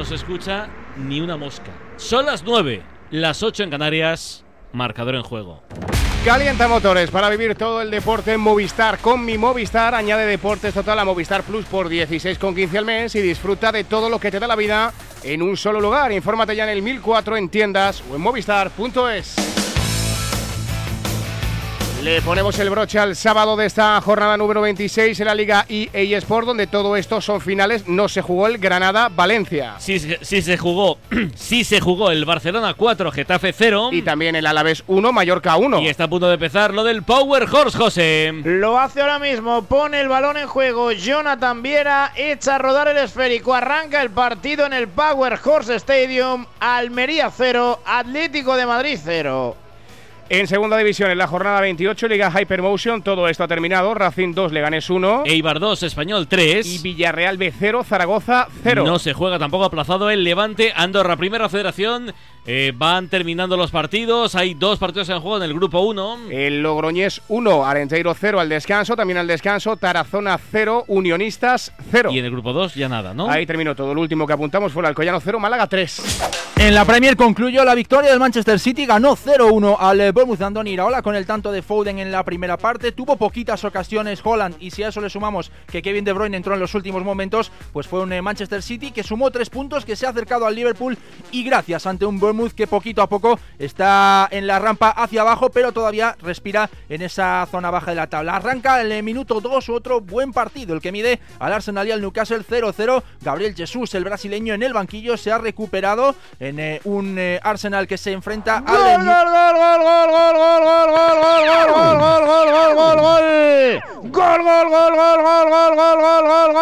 [0.00, 0.66] no se escucha
[0.96, 1.70] ni una mosca.
[1.98, 5.62] Son las 9, las 8 en Canarias, marcador en juego.
[6.24, 8.98] Calienta motores para vivir todo el deporte en Movistar.
[9.00, 13.72] Con mi Movistar añade deportes total a Movistar Plus por 16,15 al mes y disfruta
[13.72, 14.90] de todo lo que te da la vida
[15.22, 16.10] en un solo lugar.
[16.12, 19.49] Infórmate ya en el 1004 en tiendas o en movistar.es.
[22.02, 26.16] Le ponemos el broche al sábado de esta jornada número 26 en la Liga EA
[26.16, 27.88] Sport, donde todo esto son finales.
[27.88, 29.74] No se jugó el Granada-Valencia.
[29.78, 30.96] Sí, sí se jugó.
[31.34, 33.90] sí se jugó el Barcelona 4, Getafe 0.
[33.92, 35.82] Y también el Alavés 1, Mallorca 1.
[35.82, 38.32] Y está a punto de empezar lo del Power Horse, José.
[38.44, 39.62] Lo hace ahora mismo.
[39.66, 40.92] Pone el balón en juego.
[40.92, 43.52] Jonathan Viera echa a rodar el esférico.
[43.52, 46.46] Arranca el partido en el Power Horse Stadium.
[46.60, 49.54] Almería 0, Atlético de Madrid 0.
[50.32, 53.94] En segunda división, en la jornada 28, Liga Hypermotion, todo esto ha terminado.
[53.94, 55.24] Racing 2, Leganés 1.
[55.26, 56.64] Eibar 2, Español 3.
[56.64, 58.84] Y Villarreal B 0, Zaragoza 0.
[58.86, 62.14] No se juega tampoco aplazado el Levante, Andorra, Primera Federación.
[62.52, 64.34] Eh, van terminando los partidos.
[64.34, 66.18] Hay dos partidos en juego en el grupo 1.
[66.32, 68.96] El Logroñés 1, Arenteiro 0 al descanso.
[68.96, 72.10] También al descanso, Tarazona 0, Unionistas 0.
[72.12, 73.30] Y en el grupo 2 ya nada, ¿no?
[73.30, 73.92] Ahí terminó todo.
[73.92, 76.40] El último que apuntamos fue el Alcoyano 0, Málaga 3.
[76.56, 78.84] En la Premier concluyó la victoria del Manchester City.
[78.84, 82.90] Ganó 0-1 al Bournemouth Andoni Iraola con el tanto de Foden en la primera parte.
[82.90, 86.54] Tuvo poquitas ocasiones Holland y si a eso le sumamos que Kevin De Bruyne entró
[86.54, 89.94] en los últimos momentos, pues fue un eh, Manchester City que sumó tres puntos, que
[89.94, 90.98] se ha acercado al Liverpool
[91.30, 95.50] y gracias ante un Bournemouth que poquito a poco está en la rampa hacia abajo,
[95.50, 98.36] pero todavía respira en esa zona baja de la tabla.
[98.36, 102.00] Arranca el eh, minuto 2 otro buen partido, el que mide al Arsenal y al
[102.00, 103.02] Newcastle 0-0.
[103.20, 107.98] Gabriel Jesús, el brasileño en el banquillo, se ha recuperado en eh, un Arsenal que
[107.98, 108.64] se enfrenta al...
[108.64, 113.00] ¡Gol, gol, gol, gol, gol, gol, gol, gol, gol, gol, gol, gol, gol, gol, gol,
[113.00, 113.40] gol.
[114.10, 116.60] Gol, gol, gol, gol, gol, gol, gol, gol,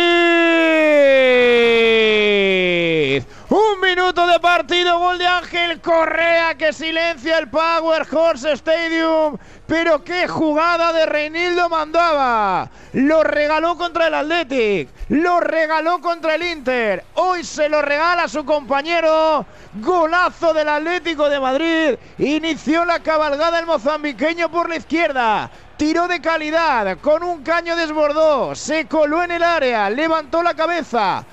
[3.95, 9.37] Minuto de partido, gol de Ángel Correa que silencia el Power Horse Stadium.
[9.67, 12.69] Pero qué jugada de Reinildo mandaba.
[12.93, 17.03] Lo regaló contra el Athletic, lo regaló contra el Inter.
[17.15, 19.45] Hoy se lo regala a su compañero.
[19.73, 21.95] Golazo del Atlético de Madrid.
[22.17, 25.51] Inició la cabalgada el mozambiqueño por la izquierda.
[25.75, 31.25] Tiró de calidad, con un caño desbordó, se coló en el área, levantó la cabeza,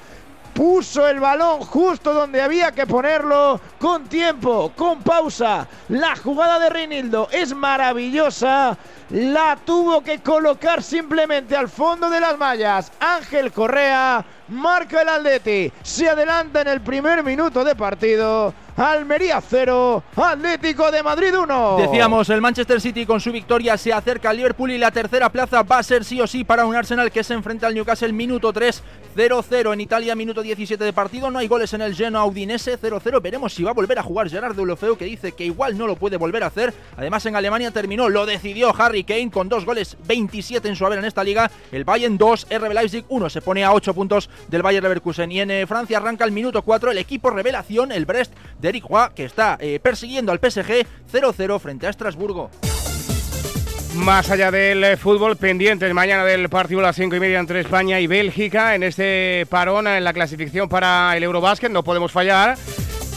[0.59, 5.69] puso el balón justo donde había que ponerlo, con tiempo, con pausa.
[5.89, 8.77] La jugada de Reinildo es maravillosa.
[9.11, 12.91] La tuvo que colocar simplemente al fondo de las mallas.
[12.99, 15.73] Ángel Correa marca el Atleti.
[15.83, 18.55] Se adelanta en el primer minuto de partido.
[18.79, 21.79] Almería 0, Atlético de Madrid 1.
[21.81, 25.65] Decíamos, el Manchester City con su victoria se acerca al Liverpool y la tercera plaza
[25.65, 28.53] va a ser sí o sí para un Arsenal que se enfrenta al Newcastle minuto
[28.53, 28.85] 3,
[29.17, 31.29] 0-0 en Italia, minuto 17 de partido.
[31.29, 33.21] No hay goles en el Genoa Udinese, 0-0.
[33.21, 35.97] Veremos si va a volver a jugar Gerardo Lofeo, que dice que igual no lo
[35.97, 36.73] puede volver a hacer.
[36.97, 41.01] Además, en Alemania terminó, lo decidió Harry Kane con dos goles, 27 en su haber
[41.01, 41.51] en esta liga.
[41.73, 45.31] El Bayern 2, RB Leipzig 1, se pone a 8 puntos del Bayern Leverkusen.
[45.33, 48.85] Y en eh, Francia arranca el minuto 4 el equipo revelación, el Brest de Eric
[48.89, 52.51] Roy, que está eh, persiguiendo al PSG 0-0 frente a Estrasburgo.
[53.95, 57.61] Más allá del eh, fútbol, pendientes mañana del partido a las 5 y media entre
[57.61, 61.71] España y Bélgica en este parón en la clasificación para el Eurobásquet.
[61.71, 62.57] No podemos fallar.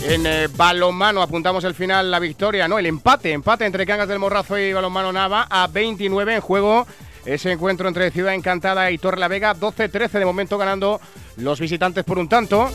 [0.04, 4.58] En balonmano apuntamos el final, la victoria, no, el empate, empate entre Cangas del Morrazo
[4.58, 6.88] y Balonmano Nava a 29 en juego.
[7.24, 11.00] Ese encuentro entre Ciudad Encantada y Torre la Vega, 12-13 de momento ganando
[11.36, 12.68] los visitantes por un tanto.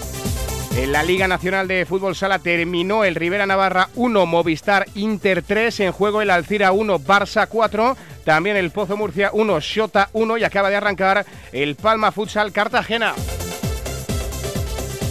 [0.78, 5.80] En la Liga Nacional de Fútbol Sala terminó el Rivera Navarra 1, Movistar Inter 3,
[5.82, 10.44] en juego el Alcira 1, Barça 4, también el Pozo Murcia 1, Shota 1 y
[10.44, 13.16] acaba de arrancar el Palma Futsal Cartagena.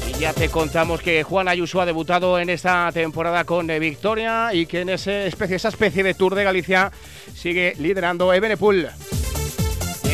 [0.08, 4.54] Y ya te contamos que Juan Ayuso ha debutado en esta temporada con eh, victoria
[4.54, 6.92] y que en ese especie, esa especie de Tour de Galicia
[7.34, 8.88] sigue liderando Ebenepool.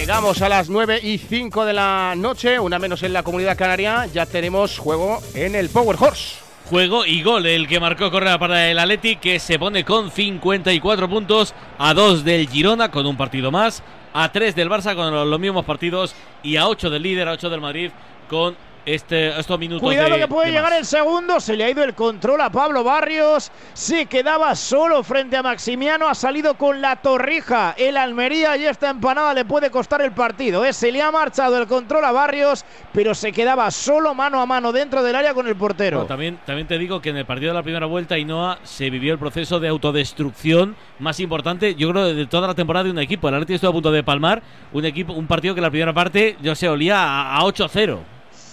[0.02, 4.04] Llegamos a las 9 y 5 de la noche, una menos en la comunidad canaria.
[4.06, 6.38] Ya tenemos juego en el Power Horse.
[6.68, 11.08] Juego y gol el que marcó Correa para el Atleti, que se pone con 54
[11.08, 15.38] puntos, a 2 del Girona con un partido más, a 3 del Barça con los
[15.38, 17.92] mismos partidos y a 8 del líder, a 8 del Madrid
[18.28, 19.82] con este, estos minutos.
[19.86, 20.78] Cuidado de- que puede de llegar más.
[20.80, 21.40] el segundo.
[21.40, 23.50] Se le ha ido el control a Pablo Barrios.
[23.74, 26.08] Se quedaba solo frente a Maximiano.
[26.08, 27.74] Ha salido con la torrija.
[27.76, 30.64] El Almería y esta empanada le puede costar el partido.
[30.64, 30.72] ¿eh?
[30.72, 34.72] Se le ha marchado el control a Barrios, pero se quedaba solo mano a mano
[34.72, 36.04] dentro del área con el portero.
[36.06, 39.12] También, también te digo que en el partido de la primera vuelta, Ainhoa se vivió
[39.12, 43.28] el proceso de autodestrucción más importante, yo creo, de toda la temporada de un equipo.
[43.28, 44.42] El Atleti estuvo a punto de palmar
[44.72, 47.98] un equipo, un partido que en la primera parte, yo sé, olía a, a 8-0.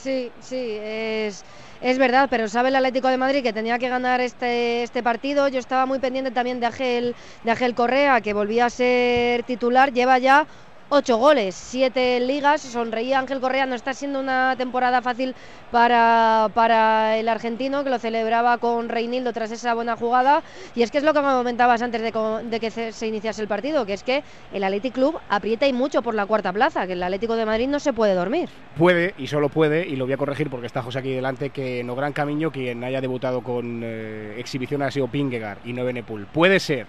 [0.01, 1.43] Sí, sí, es,
[1.81, 5.49] es verdad, pero sabe el Atlético de Madrid que tenía que ganar este, este partido.
[5.49, 9.91] Yo estaba muy pendiente también de Ángel, de Ángel Correa, que volvía a ser titular,
[9.91, 10.47] lleva ya
[10.89, 12.61] ocho goles, siete ligas.
[12.61, 15.35] Sonreía Ángel Correa, no está siendo una temporada fácil
[15.71, 20.43] para, para el argentino, que lo celebraba con Reinildo tras esa buena jugada.
[20.75, 22.11] Y es que es lo que me comentabas antes de,
[22.43, 25.73] de que se, se iniciase el partido, que es que el Athletic Club aprieta y
[25.73, 28.49] mucho por la cuarta plaza, que el Atlético de Madrid no se puede dormir.
[28.77, 31.83] Puede, y solo puede, y lo voy a corregir porque está José aquí delante, que
[31.83, 36.25] no gran camino quien haya debutado con eh, exhibición ha sido Pingegar y no Benepul.
[36.27, 36.87] Puede ser,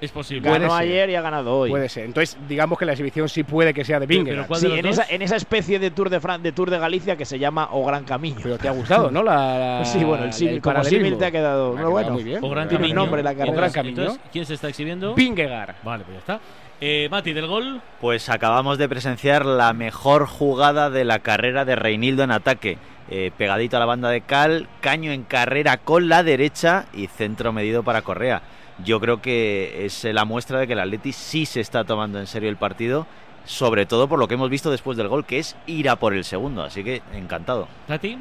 [0.00, 0.48] Es posible.
[0.48, 0.82] Puede Ganó ser.
[0.82, 1.70] ayer y ha ganado hoy.
[1.70, 2.04] puede ser.
[2.04, 4.36] Entonces, digamos que la exhibición sí puede que sea de Pero- Pingegar.
[4.36, 6.78] pero ¿cuál Sí, en esa, en esa especie de Tour de, Fran- de Tour de
[6.78, 8.38] Galicia que se llama O Gran Camino.
[8.42, 9.22] Pero te ha gustado, ¿no?
[9.22, 12.10] La, la- Sí, bueno, el símil, como símil te ha quedado bueno.
[12.12, 12.44] muy bien.
[12.44, 12.94] O Gran Camino.
[12.94, 13.50] nombre la carrera.
[13.50, 14.02] O Gran Entonces, Camino.
[14.02, 15.14] entonces, ¿Quién se está exhibiendo?
[15.14, 15.74] Pingegar.
[15.82, 16.40] Vale, pues ya está.
[16.80, 17.80] Eh, Mati, del gol.
[18.00, 22.78] Pues acabamos de presenciar la mejor jugada de la carrera de Reinildo en ataque.
[23.10, 27.52] Eh, pegadito a la banda de Cal, caño en carrera con la derecha y centro
[27.52, 28.42] medido para Correa.
[28.84, 32.26] Yo creo que es la muestra de que el Atleti sí se está tomando en
[32.26, 33.06] serio el partido,
[33.44, 36.14] sobre todo por lo que hemos visto después del gol, que es ir a por
[36.14, 36.62] el segundo.
[36.62, 37.66] Así que encantado.
[37.86, 38.18] Tati.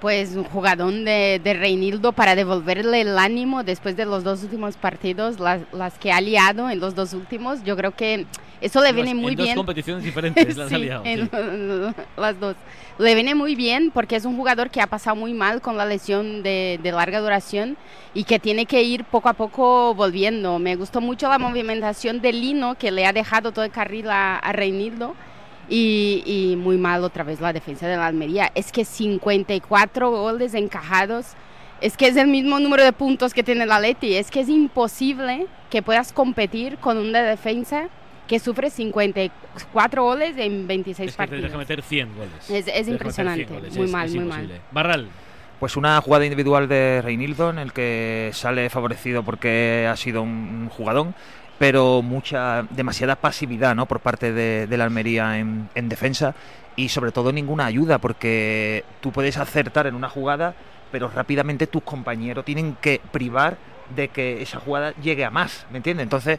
[0.00, 4.76] Pues un jugadón de, de Reinildo para devolverle el ánimo después de los dos últimos
[4.76, 7.64] partidos, las, las que ha liado en los dos últimos.
[7.64, 8.26] Yo creo que
[8.60, 9.56] eso le viene en muy dos bien.
[9.56, 11.30] competiciones diferentes las ha Sí, liado, en sí.
[12.16, 12.56] las dos.
[12.98, 15.86] Le viene muy bien porque es un jugador que ha pasado muy mal con la
[15.86, 17.76] lesión de, de larga duración
[18.14, 20.58] y que tiene que ir poco a poco volviendo.
[20.58, 24.36] Me gustó mucho la movimentación de Lino que le ha dejado todo el carril a,
[24.38, 25.14] a Reinildo.
[25.70, 28.50] Y, y muy mal otra vez la defensa de la Almería.
[28.54, 31.26] Es que 54 goles encajados.
[31.80, 34.14] Es que es el mismo número de puntos que tiene la Leti.
[34.14, 37.88] Es que es imposible que puedas competir con una defensa
[38.28, 41.42] que sufre 54 goles en 26 Es que te partidos.
[41.44, 42.30] deja meter 100 goles.
[42.50, 44.54] Es- es Te deja meter 100 impresionante, goles, muy es- mal, es muy imposible.
[44.54, 44.62] mal.
[44.70, 45.08] Barral.
[45.58, 50.68] Pues una jugada individual de Reinildo en el que sale favorecido porque ha sido un
[50.68, 51.14] jugadón,
[51.58, 53.86] pero mucha, demasiada pasividad ¿no?
[53.86, 56.36] por parte de, de la Almería en, en defensa
[56.76, 60.54] y sobre todo ninguna ayuda porque tú puedes acertar en una jugada,
[60.92, 63.56] pero rápidamente tus compañeros tienen que privar
[63.96, 66.04] de que esa jugada llegue a más, ¿me entiendes?
[66.04, 66.38] Entonces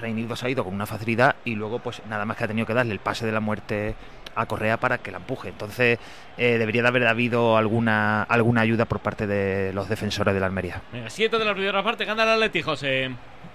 [0.00, 2.66] Reinildo se ha ido con una facilidad y luego pues nada más que ha tenido
[2.66, 3.94] que darle el pase de la muerte
[4.34, 5.48] a Correa para que la empuje.
[5.48, 5.98] Entonces
[6.36, 10.46] eh, debería de haber habido alguna, alguna ayuda por parte de los defensores de la
[10.46, 10.82] Almería.
[10.92, 13.10] Venga, 7 de la primera parte, gana el Atleti, José.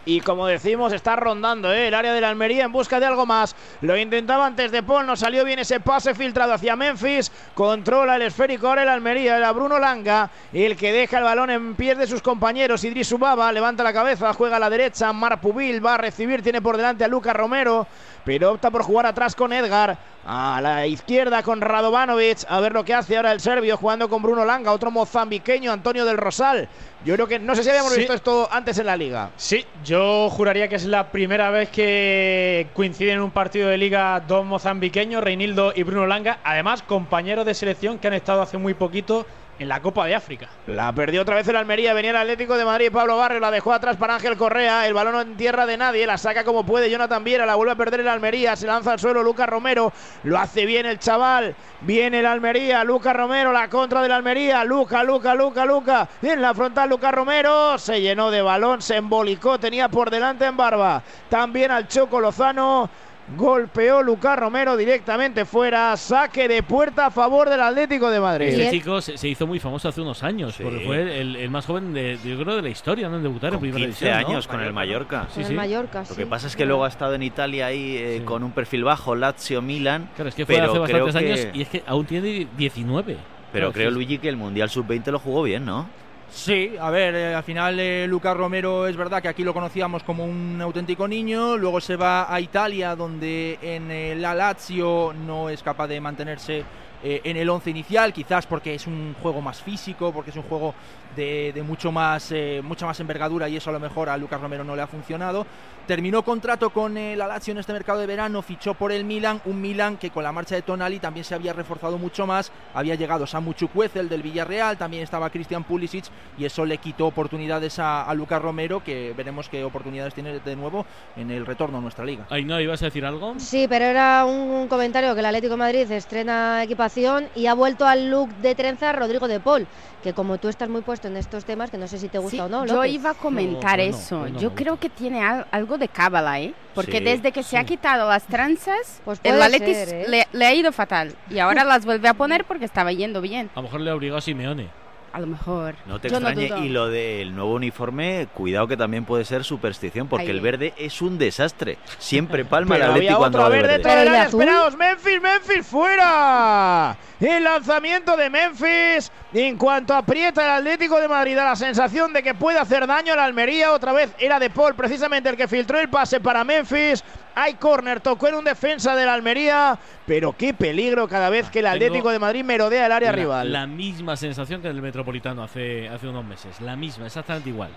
[0.05, 1.87] Y como decimos, está rondando ¿eh?
[1.87, 3.55] el área de la Almería en busca de algo más.
[3.81, 7.31] Lo intentaba antes de Paul, no salió bien ese pase filtrado hacia Memphis.
[7.53, 11.75] Controla el esférico ahora el Almería, era Bruno Langa, el que deja el balón en
[11.75, 12.83] pies de sus compañeros.
[12.83, 15.13] Idris Ubaba levanta la cabeza, juega a la derecha.
[15.13, 17.85] Mar Pubil va a recibir, tiene por delante a Lucas Romero,
[18.25, 19.97] pero opta por jugar atrás con Edgar.
[20.25, 22.45] A la izquierda con Radovanovic.
[22.47, 26.05] A ver lo que hace ahora el serbio jugando con Bruno Langa, otro mozambiqueño, Antonio
[26.05, 26.67] del Rosal.
[27.01, 27.99] Yo creo que no sé si habíamos Sí.
[27.99, 29.31] visto esto antes en la liga.
[29.37, 34.19] Sí, yo juraría que es la primera vez que coinciden en un partido de liga
[34.19, 38.73] dos mozambiqueños, Reinildo y Bruno Langa, además compañeros de selección que han estado hace muy
[38.73, 39.25] poquito
[39.59, 40.47] en la Copa de África.
[40.67, 43.73] La perdió otra vez el Almería, venía el Atlético de Madrid, Pablo Barrio la dejó
[43.73, 47.23] atrás para Ángel Correa, el balón en tierra de nadie, la saca como puede Jonathan
[47.23, 49.91] Viera, la vuelve a perder el Almería, se lanza al suelo Lucas Romero,
[50.23, 55.03] lo hace bien el chaval, viene el Almería, Lucas Romero, la contra del Almería, Luca,
[55.03, 59.89] Luca, Luca, Luca, en la frontal Lucas Romero, se llenó de balón, se embolicó, tenía
[59.89, 62.89] por delante en barba, también al Choco Lozano,
[63.37, 68.47] golpeó Lucas Romero directamente fuera, saque de puerta a favor del Atlético de Madrid.
[68.47, 70.63] Este chico se, se hizo muy famoso hace unos años, Sí.
[70.63, 73.17] porque fue el, el más joven de, de- yo creo, de la historia, ¿no?
[73.17, 74.27] En debutar en Con primera 15 división, ¿no?
[74.29, 75.27] años con el Mallorca.
[75.29, 75.49] Sí, Con sí.
[75.51, 78.25] el Mallorca, Lo que pasa es que luego ha estado en Italia ahí eh, Sí.
[78.25, 80.09] con un perfil bajo, Lazio, Milan.
[80.15, 83.17] Claro, es que fue pero hace bastantes que- años y es que aún tiene 19.
[83.51, 85.89] Pero Claro, creo, sí, Luigi, que el Mundial Sub-20 lo jugó bien, ¿no?
[86.31, 90.03] Sí, a ver, eh, al final eh, Lucas Romero es verdad que aquí lo conocíamos
[90.03, 95.49] como un auténtico niño, luego se va a Italia donde en eh, la Lazio no
[95.49, 96.63] es capaz de mantenerse
[97.03, 100.43] eh, en el once inicial, quizás porque es un juego más físico, porque es un
[100.43, 100.73] juego
[101.15, 104.39] de, de mucho más, eh, mucha más envergadura y eso a lo mejor a Lucas
[104.39, 105.45] Romero no le ha funcionado.
[105.87, 109.59] Terminó contrato con el Lazio en este mercado de verano, fichó por el Milan, un
[109.59, 113.25] Milan que con la marcha de Tonali también se había reforzado mucho más, había llegado
[113.25, 116.05] Samu Chukwueze, el del Villarreal, también estaba Christian Pulisic
[116.37, 120.55] y eso le quitó oportunidades a, a Lucas Romero, que veremos qué oportunidades tiene de
[120.55, 122.27] nuevo en el retorno a nuestra liga.
[122.29, 123.33] Ay, no, ¿ibas a decir algo?
[123.37, 126.88] Sí, pero era un, un comentario que el Atlético de Madrid estrena equipación
[127.35, 129.67] y ha vuelto al look de trenza Rodrigo de Paul,
[130.03, 132.37] que como tú estás muy puesto en estos temas, que no sé si te gusta
[132.37, 132.65] Sí, o no.
[132.65, 132.91] yo López.
[132.93, 134.19] iba a comentar No, bueno, eso.
[134.19, 136.53] bueno, yo creo que tiene al- algo de cábala, ¿eh?
[136.75, 140.05] Porque Sí, desde que se ha quitado las tranzas, Pues el ser, ¿eh?
[140.07, 141.15] le, le ha ido fatal.
[141.29, 143.49] Y ahora las vuelve a poner porque estaba yendo bien.
[143.53, 144.67] A lo mejor le obligó a Simeone.
[145.11, 145.75] A lo mejor.
[145.87, 146.65] No te Yo extrañe.
[146.65, 150.31] y lo del nuevo uniforme, cuidado que también puede ser superstición, porque Ahí.
[150.31, 151.77] el verde es un desastre.
[151.97, 154.23] Siempre palma el Pero Atleti cuando va de verde, verde.
[154.23, 156.95] esperaos, Memphis, Memphis fuera.
[157.19, 159.11] El lanzamiento de Memphis.
[159.33, 163.13] En cuanto aprieta el Atlético de Madrid, da la sensación de que puede hacer daño
[163.13, 163.73] a la Almería.
[163.73, 167.03] Otra vez era de Paul, precisamente el que filtró el pase para Memphis.
[167.35, 169.77] Hay córner, tocó en un defensa de la Almería.
[170.05, 173.17] Pero qué peligro cada vez que el Tengo Atlético de Madrid merodea el área la,
[173.17, 173.51] rival.
[173.51, 176.59] la misma sensación que en el Metropolitano hace, hace unos meses.
[176.61, 177.69] La misma, exactamente igual.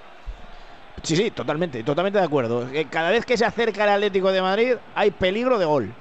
[1.03, 2.69] Sí, sí, totalmente, totalmente de acuerdo.
[2.73, 5.93] Eh, Cada vez que se acerca el Atlético de Madrid, hay peligro de gol.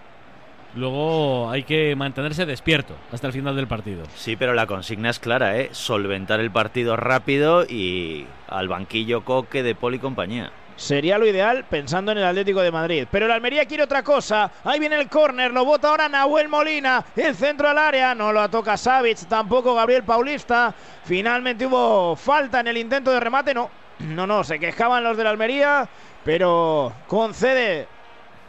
[0.75, 4.03] Luego hay que mantenerse despierto hasta el final del partido.
[4.15, 5.69] Sí, pero la consigna es clara, ¿eh?
[5.73, 10.51] Solventar el partido rápido y al banquillo Coque de Poli y compañía.
[10.81, 13.05] Sería lo ideal pensando en el Atlético de Madrid.
[13.11, 14.49] Pero el Almería quiere otra cosa.
[14.63, 17.05] Ahí viene el córner, lo bota ahora Nahuel Molina.
[17.15, 20.73] El centro al área, no lo toca Savic, tampoco Gabriel Paulista.
[21.03, 23.53] Finalmente hubo falta en el intento de remate.
[23.53, 25.87] No, no, no, se quejaban los del Almería,
[26.23, 27.87] pero concede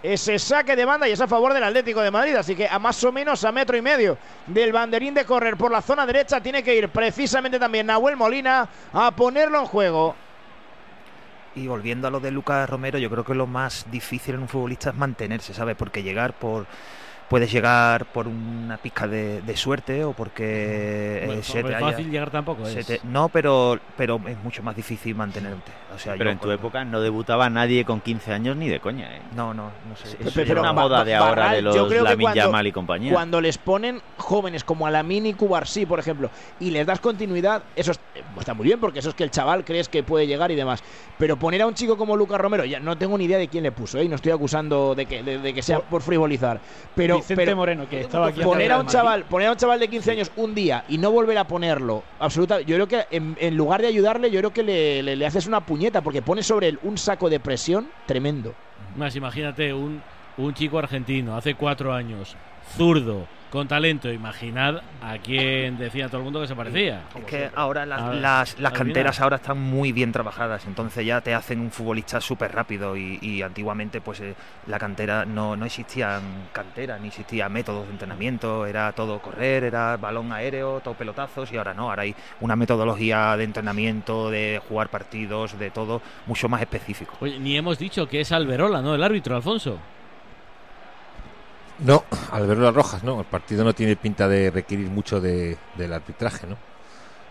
[0.02, 2.34] ese saque de banda y es a favor del Atlético de Madrid.
[2.34, 5.70] Así que a más o menos a metro y medio del banderín de correr por
[5.70, 10.16] la zona derecha tiene que ir precisamente también Nahuel Molina a ponerlo en juego.
[11.54, 14.48] Y volviendo a lo de Lucas Romero, yo creo que lo más difícil en un
[14.48, 15.76] futbolista es mantenerse, ¿sabes?
[15.76, 16.66] Porque llegar por.
[17.32, 21.80] Puedes llegar por una pizca de, de suerte o porque eh, Bueno, se te haya-
[21.80, 22.86] fácil llegar tampoco es.
[22.86, 25.72] te- no, pero, pero es mucho más difícil mantenerte.
[25.94, 28.80] O sea, Pero yo en tu época no debutaba nadie con 15 años ni de
[28.80, 29.20] coña, ¿eh?
[29.34, 30.16] No, no, no sé.
[30.34, 32.66] Pero es una moda Ba- de ahora Barral, de yo los creo Lamin cuando- Yamal
[32.66, 33.12] y compañía.
[33.12, 37.62] Cuando les ponen jóvenes como a la mini Cubarsí, por ejemplo, y les das continuidad,
[37.76, 40.26] eso es- eh, está muy bien, porque eso es que el chaval crees que puede
[40.26, 40.82] llegar y demás.
[41.18, 43.62] Pero poner a un chico como Lucas Romero, ya no tengo ni idea de quién
[43.62, 44.04] le puso, ¿eh?
[44.04, 46.60] y no estoy acusando de que, de, de que sea por frivolizar.
[46.94, 49.80] Pero, Vicente pero Moreno, que estaba aquí poner a un chaval, poner a un chaval
[49.80, 52.70] de 15 años un día y no volver a ponerlo, absolutamente.
[52.70, 55.46] Yo creo que en, en lugar de ayudarle, yo creo que le, le- le haces
[55.46, 58.54] una puñeta, porque pone sobre él un saco de presión tremendo.
[58.96, 60.02] Más imagínate un,
[60.36, 62.36] un chico argentino, hace cuatro años,
[62.76, 64.10] zurdo, con talento.
[64.10, 67.02] Imaginad a quien decía todo el mundo que se parecía.
[67.14, 71.20] Es que ahora las, ver, las, las canteras ahora están muy bien trabajadas, entonces ya
[71.20, 74.34] te hacen un futbolista súper rápido y, y antiguamente pues eh,
[74.66, 79.98] la cantera no, no existían canteras, ni existía métodos de entrenamiento, era todo correr, era
[79.98, 84.88] balón aéreo, todo pelotazos y ahora no, ahora hay una metodología de entrenamiento, de jugar
[84.88, 87.18] partidos, de todo mucho más específico.
[87.20, 88.94] Oye, ni hemos dicho que es Alberola, ¿no?
[88.94, 89.78] El árbitro, Alfonso.
[91.78, 93.20] No, al ver las rojas, no.
[93.20, 96.56] El partido no tiene pinta de requerir mucho de- del arbitraje, ¿no?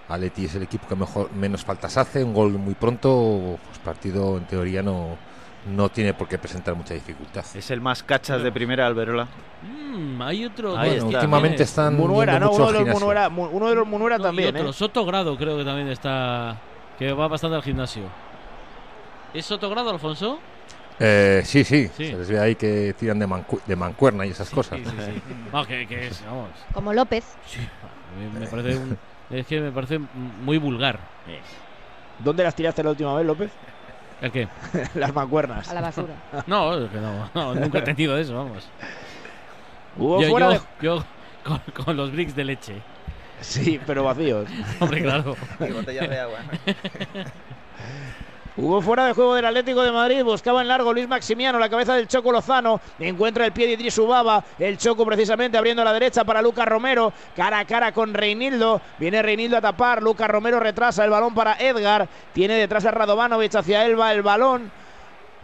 [0.09, 4.37] Aleti es el equipo que mejor menos faltas hace, un gol muy pronto, pues partido
[4.37, 5.15] en teoría no,
[5.73, 7.45] no tiene por qué presentar mucha dificultad.
[7.55, 9.27] Es el más cachas de primera, Alberola.
[9.63, 10.71] Mm, hay otro.
[10.71, 11.05] Dos está.
[11.05, 12.49] últimamente están Munuera, ¿no?
[12.49, 12.93] mucho Uno de los.
[12.93, 14.73] Munuera, Mu- uno de los Munuera No, y también, otro, ¿eh?
[14.73, 16.57] Sotogrado creo que también está.
[16.99, 18.03] Que va bastante al gimnasio.
[19.33, 20.39] ¿Es Sotogrado, Alfonso?
[21.03, 22.11] Eh, sí, sí, Sí.
[22.11, 24.77] se les ve ahí que tiran de, mancu- de mancuerna y esas cosas.
[24.79, 25.21] Sí, sí, sí.
[25.51, 26.49] Vamos, que, que es, vamos.
[26.73, 27.25] Como López.
[28.33, 28.97] Me, me parece un-
[29.31, 30.99] es que me parece muy vulgar.
[32.19, 33.49] ¿Dónde las tiraste la última vez, López?
[34.21, 34.47] ¿El qué?
[34.93, 35.67] las mancuernas.
[35.69, 36.13] A la basura.
[36.45, 38.69] No, es que no, no, nunca he entendido eso, vamos.
[39.97, 41.03] Hubo Yo, fuera yo- de- yo
[41.43, 42.75] con, con los bricks de leche.
[43.39, 44.47] Sí, pero vacíos.
[44.79, 45.35] Hombre, claro.
[48.57, 51.95] Hubo fuera de juego del Atlético de Madrid, buscaba en largo Luis Maximiano, la cabeza
[51.95, 55.93] del Choco Lozano, encuentra el pie de Idris Ubaba, el Choco precisamente abriendo a la
[55.93, 60.59] derecha para Lucas Romero, cara a cara con Reinildo, viene Reinildo a tapar, Lucas Romero
[60.59, 64.69] retrasa el balón para Edgar, tiene detrás a Radovanovic, hacia él va el balón,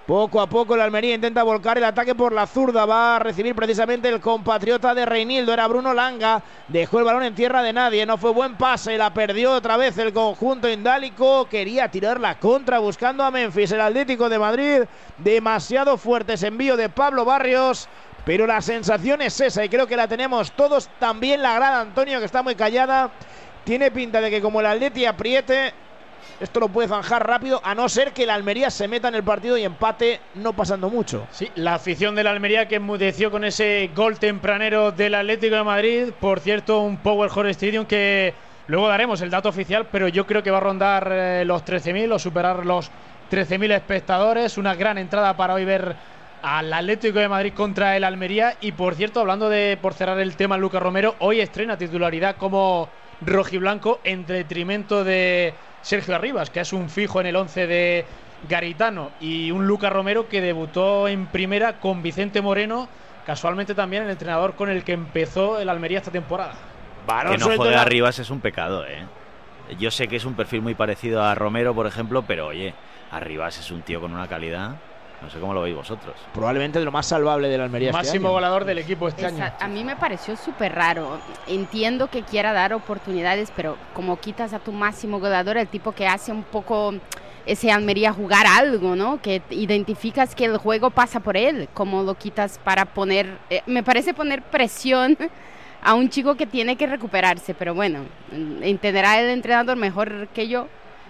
[0.07, 2.85] poco a poco el Almería intenta volcar el ataque por la zurda.
[2.85, 5.51] Va a recibir precisamente el compatriota de Reinildo.
[5.51, 6.41] Era Bruno Langa.
[6.69, 8.05] Dejó el balón en tierra de nadie.
[8.05, 8.97] No fue buen pase.
[8.97, 11.49] La perdió otra vez el conjunto indálico.
[11.49, 13.73] Quería tirar la contra buscando a Memphis.
[13.73, 14.83] El Atlético de Madrid.
[15.17, 17.89] Demasiado fuerte ese envío de Pablo Barrios.
[18.23, 20.89] pero la sensación es esa y creo que la tenemos todos.
[20.99, 23.11] También la grada Antonio, que está muy callada.
[23.65, 25.73] Tiene pinta de que como el Atleti apriete,
[26.39, 29.23] esto lo puede zanjar rápido, a no ser que el Almería se meta en el
[29.23, 31.27] partido y empate, no pasando mucho.
[31.31, 36.03] Sí, la afición del Almería que enmudeció con ese gol tempranero del Atlético de Madrid.
[36.19, 38.33] Por cierto, un Power Horse Stadium que
[38.67, 42.13] luego daremos el dato oficial, pero yo creo que va a rondar eh, los 13.000
[42.13, 42.91] o superar los
[43.31, 44.57] 13.000 espectadores.
[44.57, 45.95] Una gran entrada para hoy ver
[46.43, 48.55] al Atlético de Madrid contra el Almería.
[48.61, 52.89] Y por cierto, hablando de, por cerrar el tema, Lucas Romero, hoy estrena titularidad como
[53.21, 55.53] rojiblanco en detrimento de
[55.87, 58.05] Sergio Arribas, que es un fijo en el 11 de
[58.49, 62.89] Garitano, y un Lucas Romero que debutó en primera con Vicente Moreno,
[63.25, 66.55] casualmente también el entrenador con el que empezó el Almería esta temporada.
[67.29, 69.05] que no juegue Arribas es un pecado, ¿eh?
[69.79, 72.73] Yo sé que es un perfil muy parecido a Romero, por ejemplo, pero oye,
[73.09, 74.75] Arribas es un tío con una calidad.
[75.21, 76.15] No sé cómo lo veis vosotros.
[76.33, 77.89] Probablemente de lo más salvable de la Almería.
[77.89, 78.33] este Máximo año.
[78.33, 79.51] goleador del equipo este año.
[79.59, 81.19] A mí me pareció súper raro.
[81.47, 86.07] Entiendo que quiera dar oportunidades, pero como quitas a tu máximo goleador, el tipo que
[86.07, 86.93] hace un poco
[87.47, 89.21] ese Almería jugar algo, ¿no?
[89.21, 93.83] Que identificas que el juego pasa por él, como lo quitas para poner, eh, me
[93.83, 95.17] parece poner presión
[95.81, 98.01] a un chico que tiene que recuperarse, pero bueno,
[98.61, 100.67] entenderá el entrenador mejor que yo,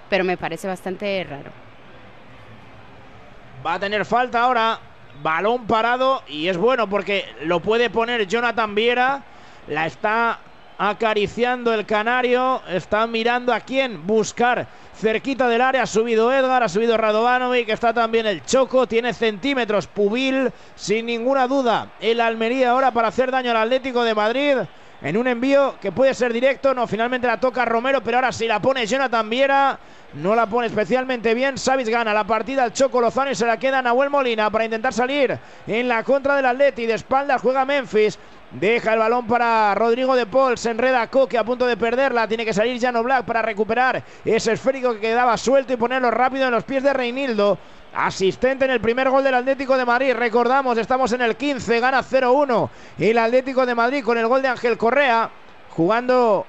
[0.09, 1.51] pero me parece bastante raro.
[3.67, 4.79] Va a tener falta ahora.
[5.21, 9.23] Balón parado y es bueno porque lo puede poner Jonathan Viera.
[9.67, 10.39] La está
[10.77, 12.61] acariciando el canario.
[12.69, 15.83] Está mirando a quién buscar cerquita del área.
[15.83, 17.67] Ha subido Edgar, ha subido Radovanovic.
[17.67, 18.87] Está también el Choco.
[18.87, 19.87] Tiene centímetros.
[19.87, 21.89] Pubil, sin ninguna duda.
[21.99, 24.57] El Almería ahora para hacer daño al Atlético de Madrid.
[25.01, 26.73] En un envío que puede ser directo.
[26.73, 28.01] No, finalmente la toca Romero.
[28.01, 29.79] Pero ahora si la pone Jonathan Viera.
[30.13, 31.57] No la pone especialmente bien.
[31.57, 34.93] Savic gana la partida al Choco Lozano y se la queda Nahuel Molina para intentar
[34.93, 35.37] salir
[35.67, 36.85] en la contra del Atleti.
[36.85, 38.17] De espaldas juega Memphis.
[38.51, 40.57] Deja el balón para Rodrigo de Paul.
[40.57, 42.27] Se enreda Coque a punto de perderla.
[42.27, 46.45] Tiene que salir Jano Black para recuperar ese esférico que quedaba suelto y ponerlo rápido
[46.45, 47.57] en los pies de Reinildo.
[47.93, 50.13] Asistente en el primer gol del Atlético de Madrid.
[50.13, 51.79] Recordamos, estamos en el 15.
[51.79, 55.29] Gana 0-1 el Atlético de Madrid con el gol de Ángel Correa.
[55.69, 56.45] Jugando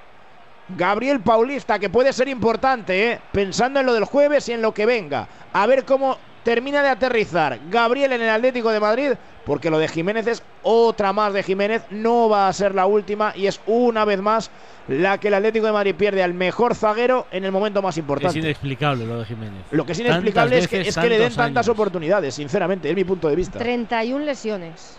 [0.76, 3.20] Gabriel Paulista, que puede ser importante, ¿eh?
[3.32, 5.26] pensando en lo del jueves y en lo que venga.
[5.52, 9.12] A ver cómo termina de aterrizar Gabriel en el Atlético de Madrid,
[9.44, 13.34] porque lo de Jiménez es otra más de Jiménez, no va a ser la última
[13.36, 14.50] y es una vez más
[14.88, 17.98] la que el Atlético de Madrid pierde al mejor zaguero en el momento más Es
[17.98, 18.38] importante.
[18.38, 19.62] inexplicable lo de Jiménez.
[19.72, 21.68] Lo que es inexplicable Tantas es que, veces, es que le den tantas años.
[21.68, 23.58] oportunidades, sinceramente, es mi punto de vista.
[23.58, 24.98] 31 lesiones.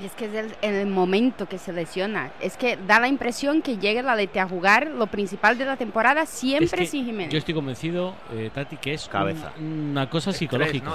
[0.00, 2.30] Y es que es el, en el momento que se lesiona.
[2.40, 5.76] Es que da la impresión que llega el Atleti a jugar lo principal de la
[5.76, 7.30] temporada siempre Es que sin Jiménez.
[7.32, 9.52] Yo estoy convencido, eh, Tati, que es Cabeza.
[9.58, 10.92] un- una cosa psicológica.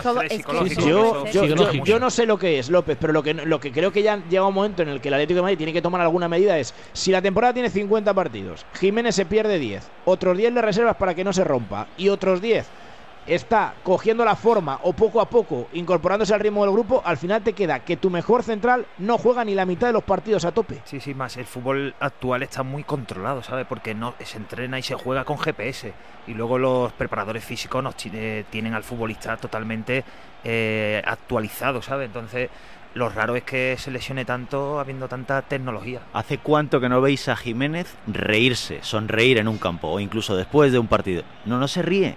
[1.83, 4.17] yo no sé lo que es, López, pero lo que, lo que creo que ya
[4.29, 6.57] llega un momento en el que el Atlético de Madrid tiene que tomar alguna medida
[6.57, 10.95] es, si la temporada tiene 50 partidos, Jiménez se pierde 10, otros 10 le reservas
[10.95, 12.65] para que no se rompa y otros 10
[13.27, 17.41] está cogiendo la forma o poco a poco incorporándose al ritmo del grupo, al final
[17.41, 20.51] te queda que tu mejor central no juega ni la mitad de los partidos a
[20.51, 20.81] tope.
[20.85, 23.65] Sí, sí, más el fútbol actual está muy controlado, ¿sabes?
[23.67, 25.93] Porque no se entrena y se juega con GPS.
[26.27, 30.03] Y luego los preparadores físicos nos eh, tienen al futbolista totalmente
[30.43, 32.07] eh, actualizado, ¿sabes?
[32.07, 32.49] Entonces,
[32.95, 36.01] lo raro es que se lesione tanto habiendo tanta tecnología.
[36.13, 40.71] ¿Hace cuánto que no veis a Jiménez reírse, sonreír en un campo o incluso después
[40.71, 41.23] de un partido?
[41.45, 42.15] No, no se ríe.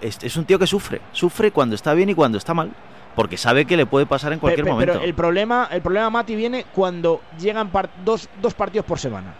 [0.00, 1.00] Es, un tío que sufre.
[1.12, 2.70] Sufre cuando está bien y cuando está mal.
[3.14, 4.92] Porque sabe que le puede pasar en cualquier momento.
[4.94, 9.34] Pero el problema, el problema, Mati, viene cuando llegan par- dos, dos partidos por semana.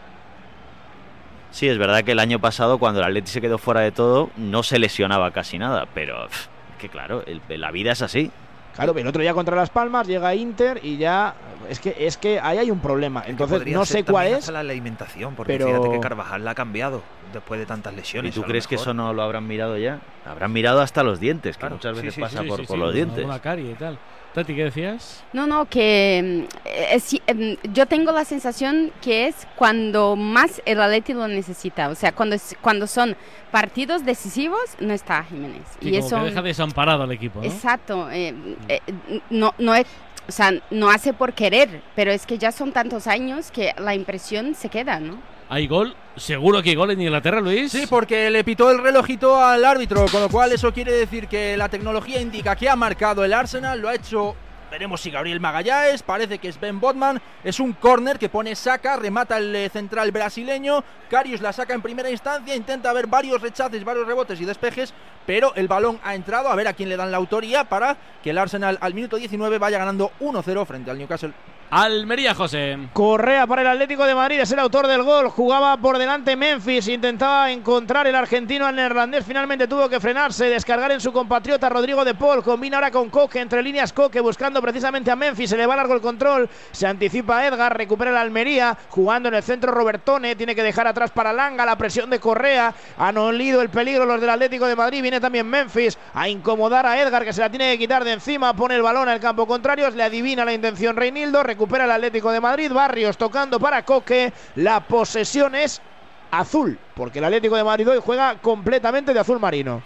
[1.51, 4.31] Sí, es verdad que el año pasado, cuando el Atleti se quedó fuera de todo,
[4.37, 5.87] no se lesionaba casi nada.
[5.95, 8.31] Pero es que claro, el- la vida es así.
[8.75, 11.35] Claro, el otro día contra Las Palmas llega Inter y ya
[11.69, 13.23] es que es que ahí hay un problema.
[13.27, 14.49] Entonces no sé cuál es.
[14.49, 18.35] la alimentación, porque pero- fíjate que Carvajal la ha cambiado después de tantas ¿Y lesiones.
[18.35, 20.01] tú a lo crees que eso no lo habrán mirado ya?
[20.27, 22.77] Habrán mirado hasta los dientes, que Claro, muchas veces sí, pasa Sí, por, sí, por
[22.77, 23.19] sí, los dientes.
[23.19, 23.99] alguna carie y tal.
[24.35, 25.23] Tati, ¿qué decías?
[25.35, 30.63] No, no, que mm, eh, sí, em, yo tengo la sensación que es cuando más
[30.65, 31.91] el Atleti lo necesita.
[31.91, 33.15] O sea, cuando, es- cuando son
[33.51, 35.61] partidos decisivos, no está Jiménez.
[35.81, 37.45] Sí, y como eso, que deja desamparado al equipo, ¿no?
[37.47, 38.11] exacto.
[38.11, 38.35] eh,
[38.69, 38.81] eh,
[39.29, 39.87] no, no es,
[40.27, 43.95] o sea, no hace por querer, pero es que ya son tantos años que la
[43.95, 45.19] impresión se queda, ¿no?
[45.53, 45.95] ¿Hay gol?
[46.17, 47.73] ¿Seguro que hay gol en Inglaterra, Luis?
[47.73, 51.59] Sí, porque le pitó el relojito al árbitro, con lo cual eso quiere decir que
[51.59, 54.35] la tecnología indica que ha marcado el Arsenal, lo ha hecho
[54.73, 57.21] Veremos si Gabriel Magallanes, parece que es Ben Botman.
[57.45, 60.83] Es un córner que pone saca, remata el eh, central brasileño.
[61.11, 64.95] Carius la saca en primera instancia, intenta ver varios rechaces, varios rebotes y despejes,
[65.27, 66.49] pero el balón ha entrado.
[66.49, 69.59] A ver a quién le dan la autoría para que el Arsenal al minuto 19
[69.59, 71.35] vaya ganando 1-0 frente al Newcastle.
[71.75, 72.77] Almería, José.
[72.93, 75.31] Correa para el Atlético de Madrid, es el autor del gol.
[75.31, 79.25] Jugaba por delante Memphis, intentaba encontrar el argentino al neerlandés.
[79.25, 82.43] Finalmente tuvo que frenarse, descargar en su compatriota Rodrigo de Paul.
[82.43, 85.51] Combina ahora con Coque, entre líneas Coque, buscando precisamente a Memphis.
[85.51, 88.79] Se le va largo el control, se anticipa Edgar, recupera el Almería.
[88.89, 91.67] Jugando en el centro Robertone, tiene que dejar atrás para Langa.
[91.67, 95.03] La presión de Correa, han olido el peligro los del Atlético de Madrid.
[95.03, 98.55] Viene también Memphis a incomodar a Edgar, que se la tiene que quitar de encima.
[98.55, 101.43] Pone el balón al campo contrario, le adivina la intención Reinildo.
[101.43, 102.73] Recupera el Atlético de Madrid.
[102.73, 104.33] Barrios tocando para Coque.
[104.55, 105.83] La posesión es
[106.31, 109.83] azul, porque el Atlético de Madrid hoy juega completamente de azul marino.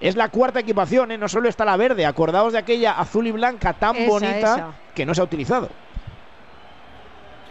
[0.00, 1.18] Es la cuarta equipación, ¿eh?
[1.18, 2.06] no solo está la verde.
[2.06, 4.68] Acordaos de aquella azul y blanca tan Esa, bonita esa.
[4.94, 5.68] que no se ha utilizado.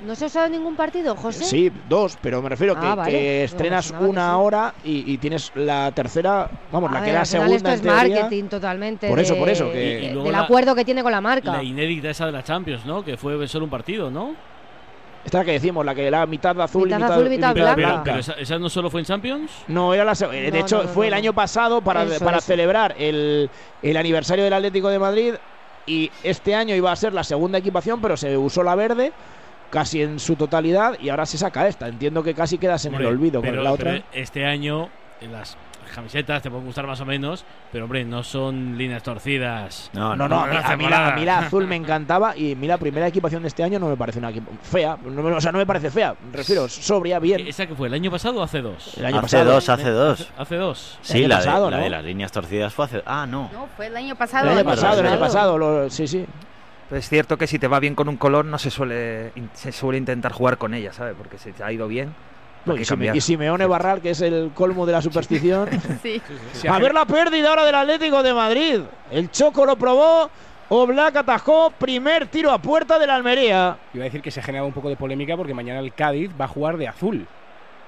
[0.06, 1.44] ¿No se ha usado en ningún partido, José?
[1.44, 3.12] Sí, dos, pero me refiero Ah, que, vale.
[3.12, 4.32] que Digo, estrenas que una sí.
[4.32, 7.82] ahora y, y tienes la tercera, vamos, A la que ver, era segunda esto es
[7.82, 8.16] teoría.
[8.22, 9.10] marketing totalmente.
[9.10, 11.20] Por eso, de- por eso, que- Y luego del la- acuerdo que tiene con la
[11.20, 11.52] marca.
[11.52, 13.04] La inédita esa de la Champions, ¿no?
[13.04, 14.36] Que fue solo un partido, ¿no?
[15.26, 18.02] Esta que decimos, la que era mitad azul Mitad y mitad, azul y mitad blanca.
[18.06, 19.52] pero esa, esa no solo fue en Champions.
[19.68, 22.24] No, era la De No, hecho, no, no, fue no, el año pasado para, Eso,
[22.24, 22.48] para eso.
[22.48, 23.50] celebrar el,
[23.82, 25.34] el aniversario del Atlético de Madrid.
[25.86, 29.12] Y este año iba a ser la segunda equipación, pero se usó la verde
[29.72, 31.88] casi en su totalidad y ahora se saca esta.
[31.88, 33.92] Entiendo que casi quedas en Hombre, el olvido pero, con la otra.
[33.92, 34.90] pero este año
[35.22, 35.58] en las
[36.00, 39.90] camisetas te pueden gustar más o menos, pero hombre, no son líneas torcidas.
[39.94, 42.56] No, no, a mí, a mí la, a mí la azul me encantaba y a
[42.56, 44.98] mí la primera equipación de este año no me parece una equipo fea.
[45.04, 46.16] No o sea, no me parece fea.
[46.34, 47.46] Refiero, sobria, bien.
[47.48, 47.88] ¿Esa que fue?
[47.88, 48.98] ¿El año pasado o hace dos?
[48.98, 49.52] El año hace pasado.
[49.54, 50.32] dos, hace dos.
[50.38, 51.00] Hace dos.
[51.02, 51.84] Sí, la, pasado, de, la ¿no?
[51.84, 53.04] de las líneas torcidas fue hace.
[53.06, 53.50] Ah, no.
[53.54, 54.50] No, fue el año El pasado.
[54.50, 55.58] año año pasado, el año pasado.
[55.58, 56.26] lo- sí, sí.
[56.92, 60.00] Es cierto que si te va bien con un color no se suele se suele
[60.00, 61.14] intentar jugar con ella, ¿sabes?
[61.16, 62.14] Porque si te ha ido bien.
[62.66, 65.70] No, y, Sime- y Simeone Barral, que es el colmo de la superstición.
[66.04, 66.68] Sí.
[66.68, 68.82] A ver la pérdida ahora del Atlético de Madrid.
[69.12, 70.30] El Choco lo probó.
[70.70, 71.72] Oblak atajó.
[71.72, 73.78] Primer tiro a puerta de la Almería.
[73.94, 76.32] Iba a decir que se ha generado un poco de polémica porque mañana el Cádiz
[76.40, 77.26] va a jugar de azul.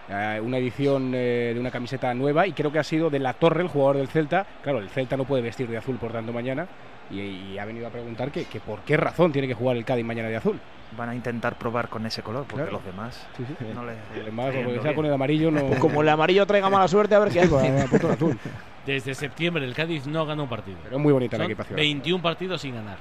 [0.10, 3.34] Eh, una edición eh, de una camiseta nueva y creo que ha sido de la
[3.34, 4.46] Torre, el jugador del Celta.
[4.64, 6.68] Claro, el Celta no puede vestir de azul, por tanto, mañana.
[7.12, 9.84] Y, y ha venido a preguntar que, que por qué razón tiene que jugar el
[9.86, 10.60] Cádiz mañana de azul.
[10.98, 12.72] Van a intentar probar con ese color, porque Claro.
[12.74, 13.66] los demás Sí, sí.
[13.74, 13.96] no les.
[14.22, 15.62] Además, les porque sea con el amarillo no.
[15.66, 17.48] Pues como el amarillo traiga mala suerte, a ver qué hay.
[17.48, 18.40] Pues, ha puesto el azul.
[18.86, 20.78] Desde septiembre el Cádiz no ganó un partido.
[20.84, 21.76] Pero es muy bonita la equipación.
[21.76, 22.98] 21 partidos sin ganar.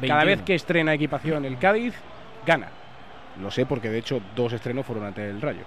[0.00, 0.26] Cada 21.
[0.26, 1.94] vez que estrena equipación el Cádiz,
[2.46, 2.68] gana.
[3.40, 5.62] Lo sé porque de hecho dos estrenos fueron ante el Rayo.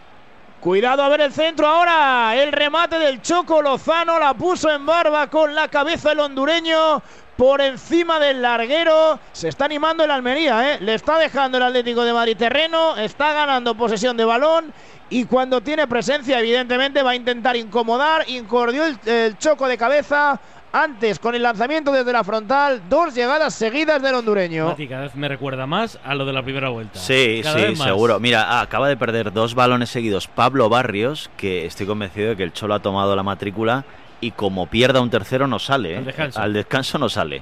[0.65, 2.35] Cuidado a ver el centro ahora.
[2.35, 7.03] El remate del Choco Lozano la puso en barba con la cabeza el hondureño.
[7.37, 9.19] Por encima del larguero.
[9.31, 10.77] Se está animando el Almería, ¿eh?
[10.81, 12.97] Le está dejando el Atlético de Madrid terreno.
[12.97, 14.73] Está ganando posesión de balón.
[15.11, 18.27] Y cuando tiene presencia, evidentemente, va a intentar incomodar.
[18.27, 20.39] Incordió el, el choco de cabeza.
[20.77, 24.67] Antes, con el lanzamiento desde la frontal, dos llegadas seguidas del hondureño.
[24.67, 26.99] Mati, cada vez me recuerda más a lo de la primera vuelta.
[26.99, 28.19] Sí, Cada sí, seguro.
[28.19, 32.43] Mira, ah, acaba de perder dos balones seguidos Pablo Barrios, que estoy convencido de que
[32.43, 33.85] el Cholo ha tomado la matrícula
[34.19, 35.93] y como pierda un tercero no sale.
[35.93, 35.97] ¿eh?
[35.99, 36.41] Al descanso.
[36.41, 37.41] Al descanso no sale.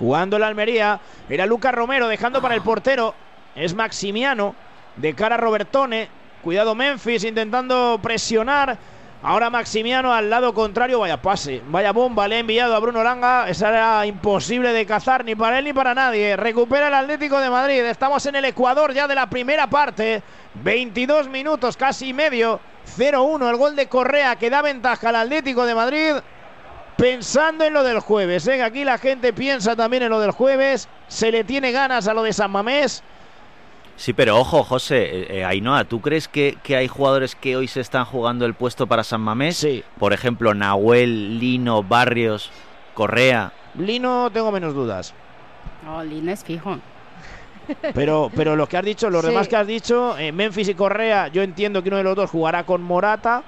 [0.00, 0.98] Jugando el Almería.
[1.28, 3.14] Era Lucas Romero dejando para el portero.
[3.54, 4.56] Es Maximiano.
[4.96, 6.08] De cara a Robertone.
[6.42, 8.95] Cuidado Memphis intentando presionar.
[9.26, 11.00] Ahora Maximiano al lado contrario.
[11.00, 11.60] Vaya pase.
[11.66, 12.28] Vaya bomba.
[12.28, 13.48] Le ha enviado a Bruno Langa.
[13.48, 16.36] Esa era imposible de cazar ni para él ni para nadie.
[16.36, 17.80] Recupera el Atlético de Madrid.
[17.86, 20.22] Estamos en el Ecuador ya de la primera parte.
[20.62, 22.60] 22 minutos, casi medio.
[22.96, 26.12] 0-1 el gol de Correa que da ventaja al Atlético de Madrid
[26.96, 28.46] pensando en lo del jueves.
[28.46, 28.62] ¿eh?
[28.62, 30.88] Aquí la gente piensa también en lo del jueves.
[31.08, 33.02] Se le tiene ganas a lo de San Mamés.
[33.96, 37.66] Sí, pero ojo, José, eh, eh, Ainhoa, ¿tú crees que, que hay jugadores que hoy
[37.66, 39.56] se están jugando el puesto para San Mamés?
[39.56, 39.82] Sí.
[39.98, 42.50] Por ejemplo, Nahuel, Lino, Barrios,
[42.94, 43.52] Correa.
[43.74, 45.14] Lino, tengo menos dudas.
[45.88, 46.78] Oh, Lino es fijo.
[47.94, 49.28] Pero, pero lo que has dicho, los Sí.
[49.28, 52.30] demás que has dicho, eh, Memphis y Correa, yo entiendo que uno de los dos
[52.30, 53.42] jugará con Morata.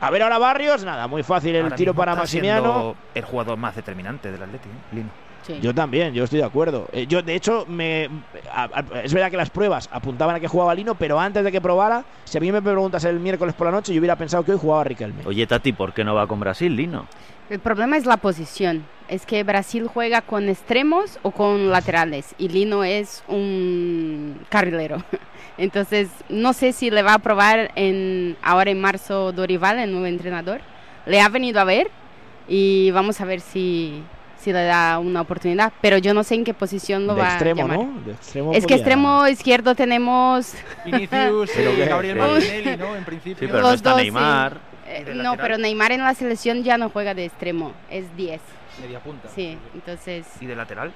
[0.00, 2.94] A ver ahora Barrios, nada, muy fácil el Ahora tiro mismo para está Maximiano.
[3.14, 4.94] El jugador más determinante del Atlético, ¿eh?
[4.94, 5.08] Lino.
[5.46, 5.58] Sí.
[5.62, 6.88] Yo también, yo estoy de acuerdo.
[6.92, 8.08] Eh, yo, de hecho, me,
[8.52, 11.52] a- a- es verdad que las pruebas apuntaban a que jugaba Lino, pero antes de
[11.52, 14.44] que probara, si a mí me preguntas el miércoles por la noche, yo hubiera pensado
[14.44, 15.22] que hoy jugaba Riquelme.
[15.24, 17.06] Oye, Tati, ¿por qué no va con Brasil, Lino?
[17.48, 18.84] El problema es la posición.
[19.08, 24.96] Es que Brasil juega con extremos o con laterales y Lino es un carrilero.
[25.58, 30.06] Entonces, no sé si le va a probar en, ahora en marzo Dorival, el nuevo
[30.06, 30.60] entrenador.
[31.06, 31.88] Le ha venido a ver
[32.48, 34.02] y vamos a ver si,
[34.46, 37.28] si le da una oportunidad, pero yo no sé en qué posición lo de va
[37.30, 37.78] extremo, a llamar.
[37.86, 38.00] ¿no?
[38.06, 40.54] De extremo Es que podía- extremo izquierdo tenemos
[40.84, 42.20] Vinicius Pero y Gabriel sí.
[42.20, 42.94] Martinelli, ¿no?
[42.96, 43.38] En principio.
[43.40, 44.04] Sí, pero no Los está dos, sí.
[44.04, 44.58] Neymar.
[44.86, 45.38] Eh, de no, lateral?
[45.42, 48.40] pero Neymar en la selección ya no juega de extremo, es 10.
[48.82, 49.28] Media punta.
[49.34, 50.92] Sí, entonces ¿Y de lateral?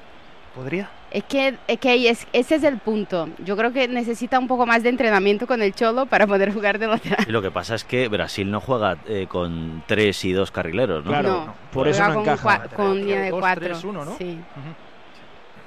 [0.54, 0.90] ¿Podría?
[1.12, 3.28] es que, es que es- ese es el punto.
[3.38, 6.78] Yo creo que necesita un poco más de entrenamiento con el Cholo para poder jugar
[6.78, 7.24] de lateral.
[7.28, 11.04] Y lo que pasa es que Brasil no juega eh, con tres y dos carrileros,
[11.04, 11.10] ¿no?
[11.10, 12.68] Claro, No, por eso juega no con, encaja.
[12.76, 13.64] con de Dos, 4.
[13.66, 14.16] tres, uno, ¿no?
[14.16, 14.38] Sí.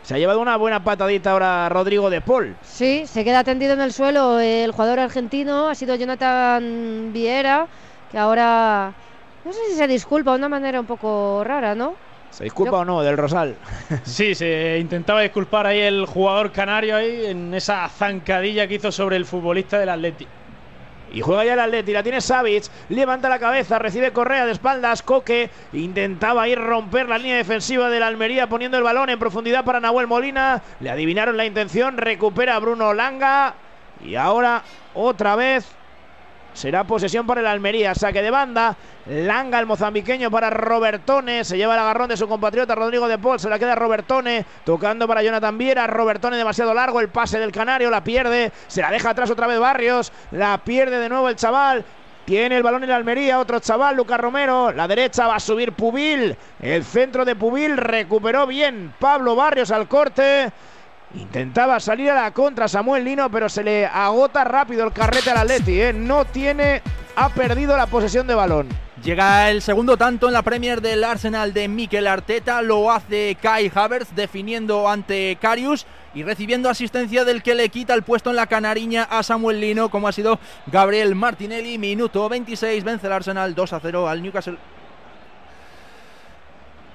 [0.01, 2.55] Se ha llevado una buena patadita ahora Rodrigo de Paul.
[2.61, 7.67] Sí, se queda tendido en el suelo el jugador argentino, ha sido Jonathan Viera,
[8.11, 8.93] que ahora
[9.45, 11.95] no sé si se disculpa de una manera un poco rara, ¿no?
[12.33, 13.55] ¿Se disculpa o no del Rosal?
[14.03, 19.17] Sí, se intentaba disculpar ahí el jugador canario ahí en esa zancadilla que hizo sobre
[19.17, 20.27] el futbolista del Atleti.
[21.13, 25.03] Y juega ya el Atleti, la tiene Savic, levanta la cabeza, recibe Correa de espaldas,
[25.03, 29.63] Coque intentaba ir romper la línea defensiva de la Almería poniendo el balón en profundidad
[29.63, 33.53] para Nahuel Molina, le adivinaron la intención, recupera Bruno Langa
[34.03, 34.63] y ahora
[34.95, 35.67] otra vez
[36.53, 41.73] será posesión para el Almería, saque de banda, Langa el mozambiqueño para Robertone, se lleva
[41.73, 45.57] el agarrón de su compatriota Rodrigo de Paul, se la queda Robertone, tocando para Jonathan
[45.57, 49.47] Viera, Robertone demasiado largo, el pase del Canario, la pierde, se la deja atrás otra
[49.47, 51.83] vez Barrios, la pierde de nuevo el chaval,
[52.25, 54.71] tiene el balón en la Almería, otro chaval, Lucas Romero.
[54.71, 56.37] La derecha va a subir Pubil.
[56.61, 60.49] El centro de Pubil recuperó bien Pablo Barrios al corte.
[61.15, 65.37] Intentaba salir a la contra Samuel Lino, pero se le agota rápido el carrete al
[65.37, 65.79] Atleti.
[65.79, 65.93] ¿eh?
[65.93, 66.81] No tiene,
[67.15, 68.67] ha perdido la posesión de balón.
[69.03, 73.69] Llega el segundo tanto en la Premier del Arsenal de Mikel Arteta, lo hace Kai
[73.73, 78.47] Havertz definiendo ante Karius y recibiendo asistencia del que le quita el puesto en la
[78.47, 81.77] canariña a Samuel Lino, como ha sido Gabriel Martinelli.
[81.77, 84.57] Minuto 26, vence el Arsenal 2 a 0 al Newcastle.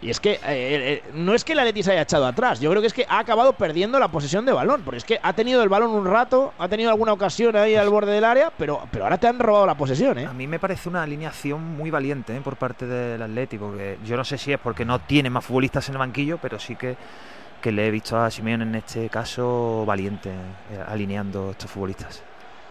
[0.01, 2.71] Y es que eh, eh, no es que el Atleti se haya echado atrás, yo
[2.71, 5.33] creo que es que ha acabado perdiendo la posesión de balón, porque es que ha
[5.33, 8.87] tenido el balón un rato, ha tenido alguna ocasión ahí al borde del área, pero,
[8.93, 10.27] pero ahora te han robado la posesión, ¿eh?
[10.27, 12.41] A mí me parece una alineación muy valiente ¿eh?
[12.43, 15.89] por parte del Atlético, porque yo no sé si es porque no tiene más futbolistas
[15.89, 16.97] en el banquillo, pero sí que,
[17.61, 22.23] que le he visto a Simeone en este caso valiente eh, alineando estos futbolistas.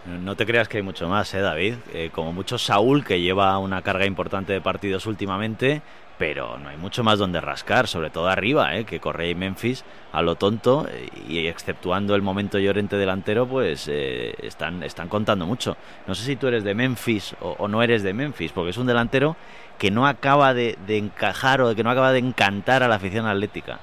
[0.08, 1.76] No te creas que hay mucho más, ¿eh, David?
[1.94, 5.82] Eh, como mucho Saúl, que lleva una carga importante de partidos últimamente,
[6.18, 8.86] pero no hay mucho más donde rascar, sobre todo arriba, ¿eh?
[8.86, 10.88] que Correa y Memphis a lo tonto,
[11.28, 15.78] y exceptuando el momento llorente delantero, pues eh, están, están contando mucho.
[16.08, 18.78] No sé si tú eres de Memphis o, o no eres de Memphis, porque es
[18.78, 19.36] un delantero
[19.78, 23.28] que no acaba de, de encajar o que no acaba de encantar a la afición
[23.28, 23.80] atlética.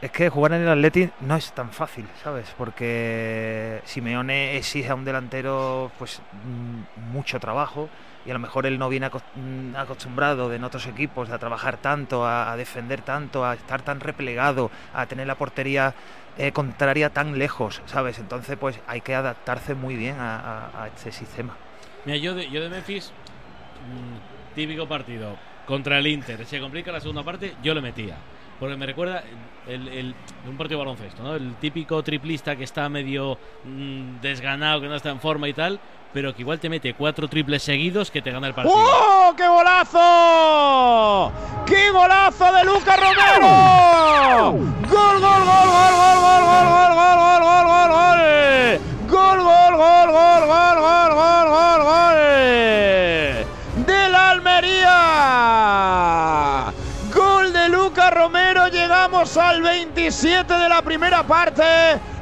[0.00, 2.54] Es que jugar en el Atleti no es tan fácil, ¿sabes?
[2.56, 7.90] Porque Simeone exige a un delantero pues mm, mucho trabajo
[8.24, 12.26] y a lo mejor él no viene mm, acostumbrado en otros equipos a trabajar tanto,
[12.26, 15.94] a, defender tanto, a estar tan replegado, a tener la portería
[16.38, 18.18] eh, contraria tan lejos, ¿sabes?
[18.18, 21.56] Entonces pues hay que adaptarse muy bien a este sistema.
[22.04, 25.36] Mira, yo de, yo de Memphis, mm, típico partido
[25.66, 26.46] contra el Inter.
[26.46, 28.16] Se complica la segunda parte, yo le metía.
[28.60, 29.24] Porque me recuerda
[29.66, 30.14] el, el-
[30.46, 31.34] un partido de baloncesto, ¿no?
[31.34, 35.80] El típico triplista que está medio mm, desganado, que no está en forma y tal,
[36.12, 38.76] pero que igual te mete cuatro triples seguidos que te gana el partido.
[38.78, 41.32] ¡Oh, qué golazo!
[41.66, 44.52] ¡Qué golazo de Lucas Romero!
[44.52, 48.09] ¡Gol, gol, gol, gol, gol, gol, gol, gol, gol, gol, gol, gol, gol!
[59.36, 61.62] Al 27 de la primera parte.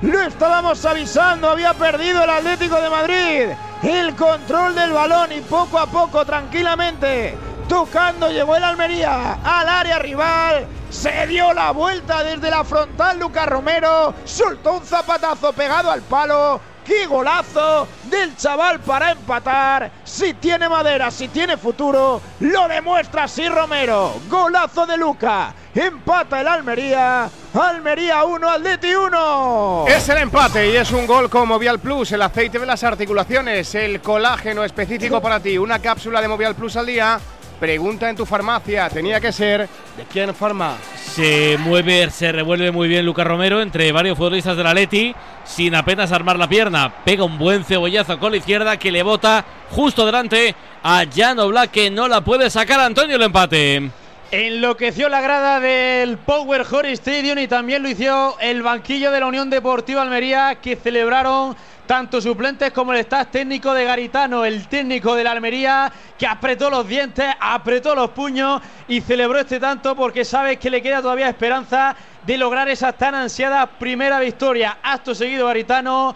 [0.03, 3.49] Lo estábamos avisando, había perdido el Atlético de Madrid.
[3.83, 7.37] El control del balón y poco a poco, tranquilamente,
[7.69, 10.67] tocando, llegó el Almería al área rival.
[10.91, 16.61] Se dio la vuelta desde la frontal Lucas Romero, soltó un zapatazo pegado al palo.
[16.89, 19.91] ¡Qué golazo del chaval para empatar!
[20.05, 24.15] Si tiene madera, si tiene futuro, lo demuestra así Romero.
[24.31, 25.53] Golazo de Luca.
[25.79, 27.31] Empata el Almería.
[27.55, 29.85] Almería 1, Atleti 1.
[29.87, 33.73] Es el empate y es un gol con Movial Plus, el aceite de las articulaciones,
[33.77, 37.21] el colágeno específico para ti, una cápsula de Movial Plus al día.
[37.61, 40.75] Pregunta en tu farmacia, tenía que ser de quién farma.
[40.97, 45.15] Se mueve, se revuelve muy bien Lucas Romero entre varios futbolistas del Atleti,
[45.45, 46.93] sin apenas armar la pierna.
[47.05, 51.71] Pega un buen cebollazo con la izquierda que le bota justo delante a Jan Black
[51.71, 53.93] que no la puede sacar Antonio el empate.
[54.31, 59.27] Enloqueció la grada del Power Horse Stadium y también lo hizo el banquillo de la
[59.27, 65.15] Unión Deportiva Almería que celebraron tanto suplentes como el staff técnico de Garitano, el técnico
[65.15, 70.27] de la Almería, que apretó los dientes, apretó los puños y celebró este tanto porque
[70.27, 74.77] sabe que le queda todavía esperanza de lograr esa tan ansiada primera victoria.
[74.83, 76.15] Acto seguido, Garitano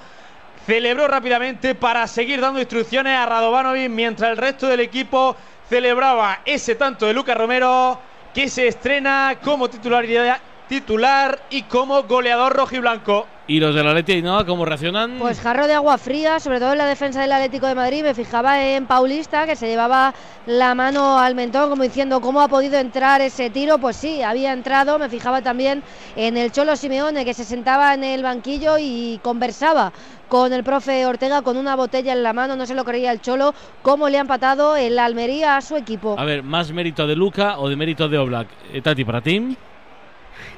[0.67, 5.35] celebró rápidamente para seguir dando instrucciones a Radovanovic mientras el resto del equipo
[5.73, 7.99] celebraba ese tanto de Lucas Romero
[8.35, 13.27] que se estrena como titularidad, titular y como goleador rojiblanco.
[13.49, 15.17] ¿Y los del Atleti y nada cómo reaccionan?
[15.19, 18.03] Pues jarro de agua fría, sobre todo en la defensa del Atlético de Madrid.
[18.03, 20.15] Me fijaba en Paulista, que se llevaba
[20.47, 23.79] la mano al mentón, como diciendo cómo ha podido entrar ese tiro.
[23.79, 24.99] Pues sí, había entrado.
[24.99, 25.83] Me fijaba también
[26.17, 29.93] en el Cholo Simeone, que se sentaba en el banquillo y conversaba
[30.29, 32.57] con el profe Ortega con una botella en la mano.
[32.57, 36.15] No se lo creía el Cholo, cómo le ha empatado el Almería a su equipo.
[36.17, 38.49] A ver, ¿más mérito de Luca o de mérito de Oblak?
[38.73, 39.59] Eh, Tati, para ti.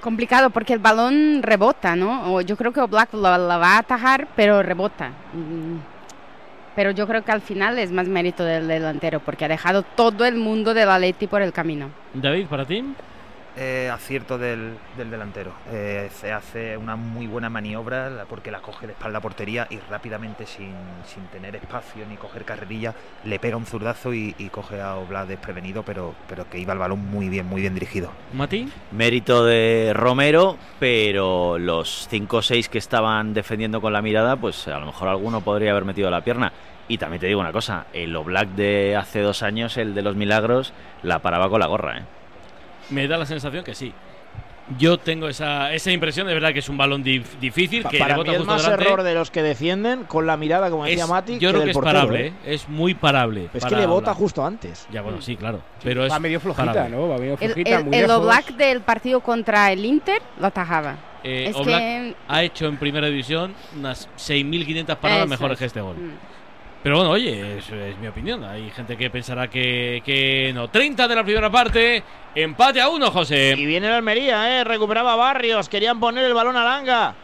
[0.04, 2.38] Complicado porque el balón rebota, ¿no?
[2.42, 5.08] Yo creo que Oblak lo va a atajar, pero rebota.
[5.32, 5.78] Mm.
[6.76, 10.26] Pero yo creo que al final es más mérito del delantero porque ha dejado todo
[10.26, 11.88] el mundo del Atleti por el camino.
[12.12, 12.84] David, para ti.
[13.56, 15.52] Eh, acierto del, del delantero.
[15.70, 19.78] Eh, se hace una muy buena maniobra porque la coge de espalda a portería y
[19.78, 20.74] rápidamente, sin,
[21.06, 25.28] sin tener espacio ni coger carrerilla, le pega un zurdazo y, y coge a Oblak
[25.28, 28.10] desprevenido, pero, pero que iba el balón muy bien, muy bien dirigido.
[28.32, 28.68] Mati.
[28.90, 34.66] Mérito de Romero, pero los 5 o 6 que estaban defendiendo con la mirada, pues
[34.66, 36.52] a lo mejor alguno podría haber metido la pierna.
[36.88, 40.16] Y también te digo una cosa, el Oblak de hace dos años, el de los
[40.16, 40.72] milagros,
[41.04, 42.02] la paraba con la gorra, ¿eh?
[42.90, 43.92] Me da la sensación que sí.
[44.78, 47.98] Yo tengo esa, esa impresión, de verdad que es un balón dif- difícil, Pa- que
[47.98, 48.84] para mí es justo más delante.
[48.84, 51.70] error de los que defienden con la mirada, como decía Es- Mati, yo creo que
[51.70, 52.32] es portero, parable, ¿eh?
[52.46, 52.54] ¿eh?
[52.54, 53.50] es muy parable.
[53.52, 54.16] Es para que le bota Oblak.
[54.16, 54.88] justo antes.
[54.90, 55.60] Ya, bueno, sí, claro.
[55.82, 56.96] Pero es Va medio flojita, parable.
[56.96, 57.08] ¿no?
[57.08, 58.16] Va medio El, flojita, el, muy el lejos.
[58.24, 60.96] Oblak del partido contra el Inter lo atajaba.
[61.22, 65.58] Eh, es Oblak que ha hecho en primera división unas 6.500 paradas Eso mejores es.
[65.58, 65.96] que este gol.
[65.96, 66.10] Mm.
[66.84, 68.44] Pero bueno, oye, eso es mi opinión.
[68.44, 70.68] Hay gente que pensará que, que no.
[70.68, 72.02] 30 de la primera parte,
[72.34, 73.54] empate a uno, Y José.
[73.56, 74.64] viene el Almería, ¿eh?
[74.64, 77.14] recuperaba Barrios, querían poner el balón a Langa.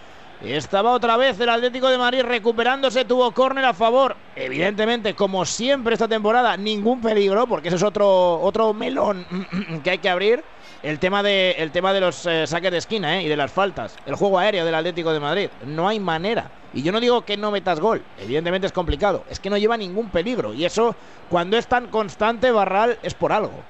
[0.43, 4.17] Estaba otra vez el Atlético de Madrid recuperándose, tuvo córner a favor.
[4.35, 9.27] Evidentemente, como siempre esta temporada, ningún peligro, porque ese es otro, otro melón
[9.85, 10.43] que hay que abrir.
[10.83, 13.25] El tema de, el tema de los eh, saques de esquina ¿eh?
[13.25, 13.95] y de las faltas.
[14.07, 15.51] El juego aéreo del Atlético de Madrid.
[15.67, 16.51] No hay manera.
[16.73, 18.03] Y yo no digo que no metas gol.
[18.21, 19.25] Evidentemente es complicado.
[19.29, 20.55] Es que no lleva ningún peligro.
[20.55, 20.95] Y eso,
[21.29, 23.63] cuando es tan constante, Barral, es por algo.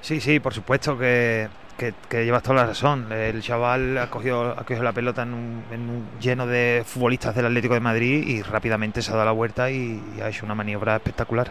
[0.00, 3.10] Sí, sí, por supuesto que, que- que llevas toda la razón.
[3.12, 7.34] El chaval ha cogido, ha cogido la pelota en un, en un lleno de futbolistas
[7.34, 10.44] del Atlético de Madrid y rápidamente se ha dado la vuelta y, y ha hecho
[10.44, 11.50] una maniobra espectacular.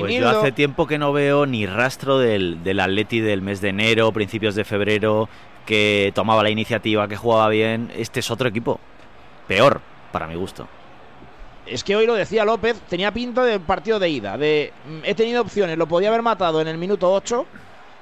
[0.00, 3.68] Pues yo hace tiempo que no veo ni rastro del, del Atleti del mes de
[3.70, 5.28] enero, principios de febrero,
[5.64, 7.90] que tomaba la iniciativa, que jugaba bien.
[7.96, 8.80] Este es otro equipo.
[9.52, 10.66] Peor, para mi gusto.
[11.66, 14.38] Es que hoy lo decía López, tenía pinta de partido de ida.
[14.38, 17.44] De mm, he tenido opciones, lo podía haber matado en el minuto 8.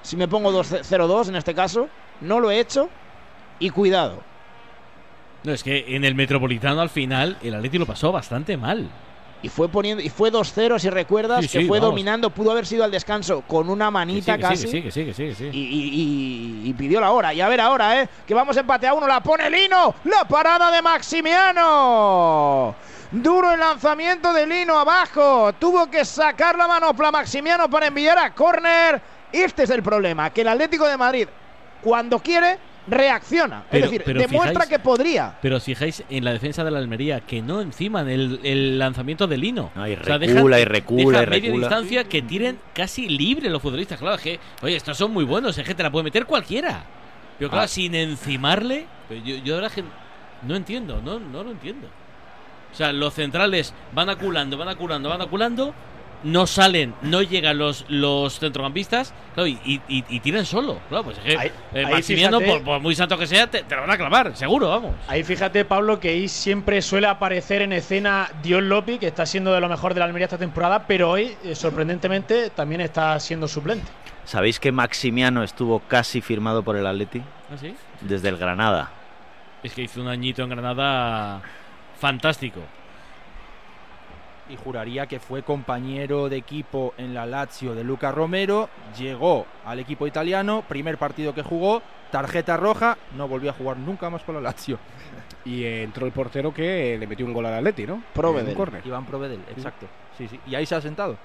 [0.02, 1.88] Si me pongo 2-0-2 en este caso,
[2.20, 2.88] no lo he hecho.
[3.58, 4.22] Y cuidado.
[5.42, 8.88] No, es que en el Metropolitano al final el Atleti lo pasó bastante mal.
[9.42, 11.92] Y fue poniendo, y fue 2-0, si recuerdas, Sí, que fue vamos.
[11.92, 14.68] dominando, pudo haber sido al descanso con una manita casi.
[15.52, 17.32] y pidió la hora.
[17.32, 18.08] Y a ver ahora, ¿eh?
[18.26, 19.06] Que vamos empate a uno.
[19.06, 19.94] La pone Lino.
[20.04, 22.74] La parada de Maximiano.
[23.12, 25.52] Duro el lanzamiento de Lino abajo.
[25.58, 29.00] Tuvo que sacar la manopla Maximiano para enviar a córner.
[29.32, 30.30] Este es el problema.
[30.30, 31.28] Que el Atlético de Madrid,
[31.82, 32.58] cuando quiere,
[32.90, 33.64] reacciona.
[33.70, 35.38] Pero- es decir, pero demuestra fijáis- que podría.
[35.40, 39.26] Pero os fijáis en la defensa de la Almería que no enciman el, el lanzamiento
[39.26, 39.70] de Lino.
[39.74, 41.66] No, y O sea, recula, y recula, deja y media recula.
[41.68, 43.98] distancia que tiren casi libre los futbolistas.
[43.98, 46.84] Claro, es que, oye, estos son muy buenos, es que te la puede meter cualquiera.
[47.38, 47.68] Pero claro, Ah.
[47.68, 49.84] sin encimarle, pues yo, yo de verdad que
[50.46, 51.88] no entiendo, no, no lo entiendo.
[52.72, 55.74] O sea, los centrales van aculando, van aculando, van aculando,
[56.22, 60.78] no salen, no llegan los, los centrocampistas claro, y, y, tiran solo.
[60.88, 63.46] Claro, pues es que Ahí- eh, ahí Maximiano, fíjate- por, por muy santo que sea,
[63.50, 64.94] te, te lo van a clavar, seguro, vamos.
[65.08, 69.52] Ahí fíjate, Pablo, que ahí siempre suele aparecer en escena Dion Lopi, que está siendo
[69.52, 73.48] de lo mejor de la Almería esta temporada, pero hoy, eh, sorprendentemente, también está siendo
[73.48, 73.86] suplente.
[74.24, 77.20] ¿Sabéis que Maximiano estuvo casi firmado por el Atleti?
[77.20, 77.74] ¿Ah, sí?
[78.02, 78.90] Desde el Granada.
[79.62, 81.40] Es que hizo un añito en Granada
[81.98, 82.60] fantástico.
[84.50, 89.78] Y juraría que fue compañero de equipo en la Lazio de Luca Romero, llegó al
[89.78, 94.34] equipo italiano, primer partido que jugó, tarjeta roja, no volvió a jugar nunca más con
[94.34, 94.78] la Lazio.
[95.44, 98.02] Y entró el portero que le metió un gol al Atleti, ¿no?
[98.12, 98.56] Provedel.
[98.84, 99.86] Iván Provedel, exacto.
[100.18, 100.38] Sí, sí.
[100.46, 101.16] Y ahí se ha sentado.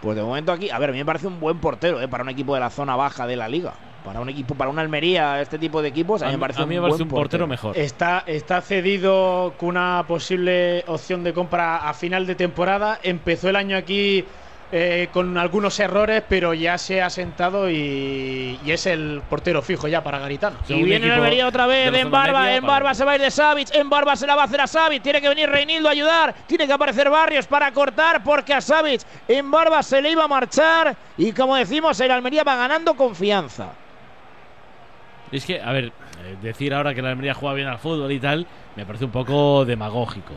[0.00, 2.08] Pues de momento aquí, a ver, a mí me parece un buen portero ¿eh?
[2.08, 3.74] para un equipo de la zona baja de la liga.
[4.04, 6.66] Para un equipo, para una Almería, este tipo de equipos, a mí me parece a
[6.66, 7.76] mí me un, parece buen un portero mejor.
[7.76, 13.00] Está, está cedido con una posible opción de compra a final de temporada.
[13.02, 14.24] Empezó el año aquí
[14.72, 19.88] eh, con algunos errores, pero ya se ha sentado y, y es el portero fijo
[19.88, 20.56] ya para Garitano.
[20.68, 23.30] Y viene la Almería otra vez, en Barba, en Barba se va a ir de
[23.30, 25.92] Savic, en Barba se la va a hacer a Savic, tiene que venir Reinildo a
[25.92, 30.24] ayudar, tiene que aparecer Barrios para cortar porque a Savic en Barba se le iba
[30.24, 33.68] a marchar y como decimos, el Almería va ganando confianza.
[35.34, 38.20] Es que, a ver, eh, decir ahora que la Almería juega bien al fútbol y
[38.20, 40.34] tal, me parece un poco demagógico.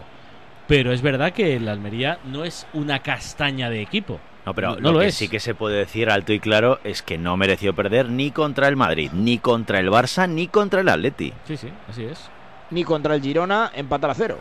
[0.68, 4.20] Pero es verdad que la Almería no es una castaña de equipo.
[4.46, 5.16] No, pero no lo, lo que es.
[5.16, 8.68] sí que se puede decir alto y claro es que no mereció perder ni contra
[8.68, 11.34] el Madrid, ni contra el Barça, ni contra el Atleti.
[11.46, 12.30] Sí, sí, así es.
[12.72, 14.40] Ni contra el Girona empatar a cero.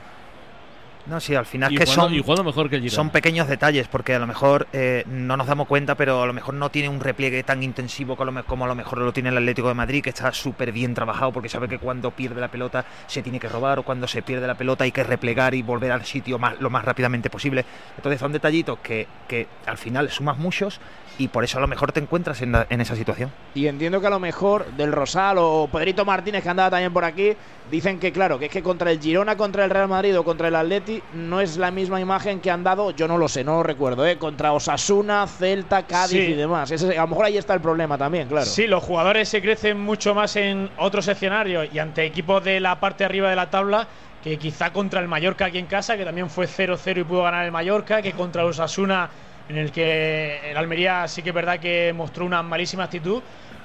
[1.07, 2.97] No, sí, al final Y que jugando- son, y jugando mejor que el Girona.
[2.97, 6.33] son pequeños detalles, porque a lo mejor eh, no nos damos cuenta, pero a lo
[6.33, 9.37] mejor no tiene un repliegue tan intensivo como, como a lo mejor lo tiene el
[9.37, 12.85] Atlético de Madrid, que está súper bien trabajado, porque sabe que cuando pierde la pelota
[13.07, 15.93] se tiene que robar, o cuando se pierde la pelota hay que replegar y volver
[15.93, 17.65] al sitio más, lo más rápidamente posible.
[17.97, 20.81] Entonces son detallitos que, que al final sumas muchos
[21.19, 23.33] y por eso a lo mejor te encuentras en, la- en esa situación.
[23.55, 27.05] Y entiendo que a lo mejor del Rosal o Pedrito Martínez, que andaba también por
[27.05, 27.33] aquí,
[27.71, 30.49] dicen que claro, que es que contra el Girona, contra el Real Madrid o contra
[30.49, 33.55] el Atleti no es la misma imagen que han dado, yo no lo sé, no
[33.57, 34.19] lo recuerdo, ¿eh?
[34.19, 36.33] contra Osasuna, Celta, Cádiz Sí.
[36.33, 36.71] y demás.
[36.71, 38.47] Ese- a lo mejor ahí está el problema también, claro.
[38.47, 42.79] Sí, los jugadores se crecen mucho más en otros escenarios y ante equipos de la
[42.79, 43.89] parte de arriba de la tabla
[44.23, 47.45] que quizá contra el Mallorca aquí en casa, que también fue 0-0 y pudo ganar
[47.45, 49.09] el Mallorca, que contra el Osasuna,
[49.49, 53.23] en el que el Almería sí que es verdad que mostró una malísima actitud,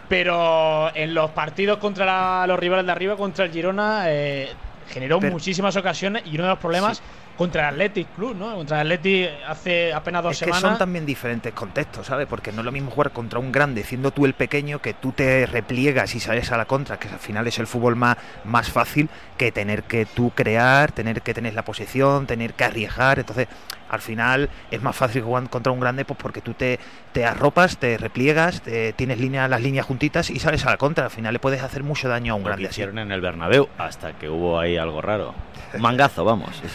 [0.08, 4.50] pero en los partidos contra la- los rivales de arriba, contra el Girona, eh,
[4.90, 7.02] generó Pero- muchísimas ocasiones y uno de los problemas
[7.38, 8.54] contra el Athletic Club, ¿no?
[8.56, 10.62] Contra el Athletic hace apenas dos es que semanas.
[10.62, 12.28] son también diferentes contextos, ¿sabes?
[12.28, 15.14] Porque no es lo mismo jugar contra un grande siendo tú el pequeño que tú
[15.14, 18.70] te repliegas y sales a la contra, que al final es el fútbol más, más
[18.70, 23.18] fácil que tener que tú crear, tener que tener la posición, tener que arriesgar.
[23.20, 23.48] Entonces,
[23.92, 26.80] al final es más fácil jugar contra un grande pues porque tú te,
[27.12, 31.04] te arropas, te repliegas, te- tienes línea, las líneas juntitas y sales a la contra.
[31.06, 32.66] Al final le puedes hacer mucho daño a un Lo que grande.
[32.68, 32.74] así.
[32.82, 35.34] hicieron en el Bernabéu hasta que hubo ahí algo raro.
[35.74, 36.50] Un mangazo, vamos.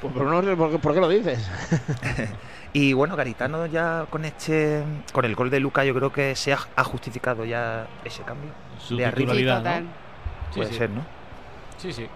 [0.00, 1.50] Pues, pero no sé por, qué- por qué lo dices.
[2.74, 6.52] Y bueno, Garitano ya con este con el gol de Luca yo creo que se
[6.52, 8.50] ha, ha justificado ya ese cambio.
[8.78, 9.32] Su de arriba.
[9.34, 9.80] ¿no?
[9.80, 9.86] Sí,
[10.54, 10.76] Puede sí.
[10.76, 11.00] ser, ¿no?
[11.78, 12.06] Sí, sí.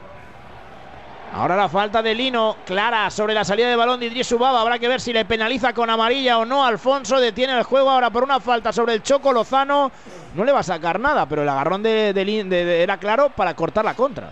[1.34, 4.60] Ahora la falta de Lino, clara sobre la salida de balón de Idris Ubaba.
[4.60, 6.62] Habrá que ver si le penaliza con amarilla o no.
[6.64, 9.90] Alfonso detiene el juego ahora por una falta sobre el Choco Lozano.
[10.34, 13.30] No le va a sacar nada, pero el agarrón de, de de- de- era claro
[13.30, 14.30] para cortar la contra.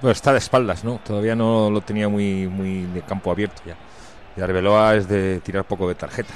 [0.00, 1.00] Bueno, está de espaldas, ¿no?
[1.04, 3.76] Todavía no lo tenía muy, muy de campo abierto ya.
[4.36, 6.32] Y Arbeloa es de tirar poco de tarjeta.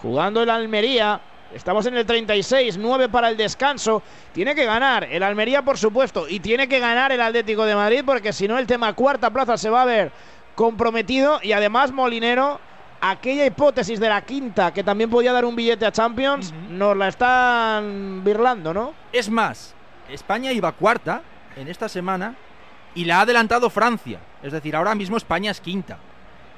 [0.00, 1.20] Jugando el Almería.
[1.54, 4.02] Estamos en el 36, 9 para el descanso.
[4.32, 8.02] Tiene que ganar el Almería, por supuesto, y tiene que ganar el Atlético de Madrid,
[8.04, 10.12] porque si no, el tema cuarta plaza se va a ver
[10.54, 11.40] comprometido.
[11.42, 12.58] Y además, Molinero,
[13.00, 17.08] aquella hipótesis de la quinta, que también podía dar un billete a Champions, nos la
[17.08, 18.94] están birlando, ¿no?
[19.12, 19.74] Es más,
[20.08, 21.22] España iba cuarta
[21.56, 22.34] en esta semana
[22.94, 24.20] y la ha adelantado Francia.
[24.42, 25.98] Es decir, ahora mismo España es quinta.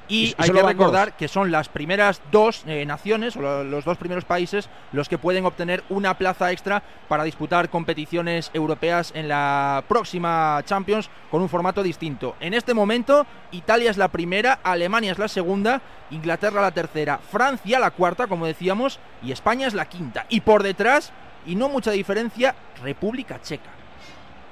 [0.07, 1.17] Y- hay que recordar dos.
[1.17, 5.17] que son las primeras dos eh, naciones, o lo- los dos primeros países, los que
[5.17, 11.49] pueden obtener una plaza extra para disputar competiciones europeas en la próxima Champions con un
[11.49, 12.35] formato distinto.
[12.39, 15.81] En este momento, Italia es la primera, Alemania es la segunda,
[16.11, 20.25] Inglaterra la tercera, Francia la cuarta, como decíamos, y España es la quinta.
[20.29, 21.11] Y por detrás,
[21.47, 22.53] y no mucha diferencia,
[22.83, 23.69] República Checa.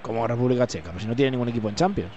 [0.01, 2.12] Como República Checa, pues si no tiene ningún equipo en Champions.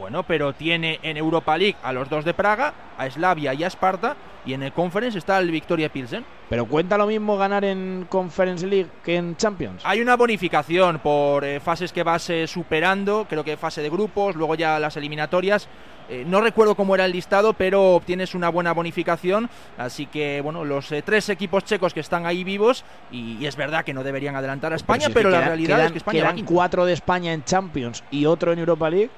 [0.00, 3.66] Bueno, pero tiene en Europa League a los dos de Praga, a Slavia y a
[3.66, 6.24] Esparta, y en el Conference está el Victoria Pilsen.
[6.48, 9.82] Pero cuenta lo mismo ganar en Conference League que en Champions.
[9.84, 14.36] Hay una bonificación por eh, fases que vas eh, superando, creo que fase de grupos,
[14.36, 15.68] luego ya las eliminatorias.
[16.08, 19.48] Eh, no recuerdo cómo era el listado, pero obtienes una buena bonificación.
[19.78, 23.54] Así que, bueno, los eh, tres equipos checos que están ahí vivos, y, y es
[23.54, 25.92] verdad que no deberían adelantar a España, si es pero, que la realidad quedan- es
[25.92, 29.10] que España quedan cuatro de España en Champions y otro en Europa League.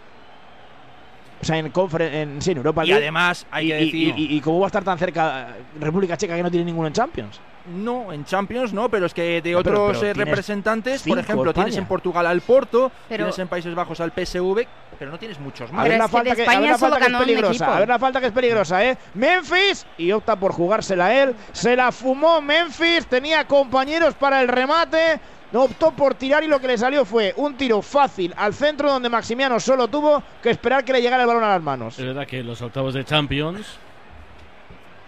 [1.43, 4.15] O sea, en, confer- en, sí, en Europa Y además, hay y, que y- decir.
[4.19, 5.49] y- y cómo va a estar tan cerca
[5.81, 7.41] República Checa que no tiene ninguno en Champions?
[7.67, 11.53] No, en Champions no, pero es que de pero- otros pero eh, representantes, por ejemplo,
[11.53, 14.67] tienes en Portugal al Porto, Pero- tienes en Países Bajos al PSV,
[14.99, 15.85] pero no tienes muchos A más.
[15.87, 17.77] a ver la falta que es peligrosa.
[17.77, 18.97] A ver la falta que es peligrosa, ¿eh?
[19.15, 21.35] Memphis y opta por jugársela él.
[21.53, 25.21] Se la fumó Memphis, tenía compañeros para el remate.
[25.53, 28.91] No optó por tirar y lo que le salió fue un tiro fácil al centro
[28.91, 31.99] donde Maximiano solo tuvo que esperar que le llegara el balón a las manos.
[31.99, 33.79] Es verdad que los octavos de Champions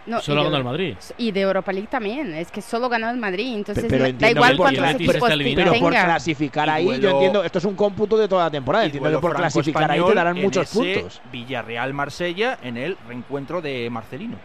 [0.06, 0.96] No, Solo de- ganó el Madrid.
[1.16, 4.36] Y de Europa League también, es que solo ganó el Madrid, entonces pero da entiendo
[4.38, 5.72] igual cuántos equipos está te- eliminado.
[5.72, 8.84] Pero por clasificar ahí, yo entiendo, esto es un cómputo de toda la temporada.
[8.84, 11.22] Entiendo que por clasificar ahí te darán en muchos ese puntos.
[11.32, 14.36] Villarreal-Marsella en el reencuentro de Marcelino.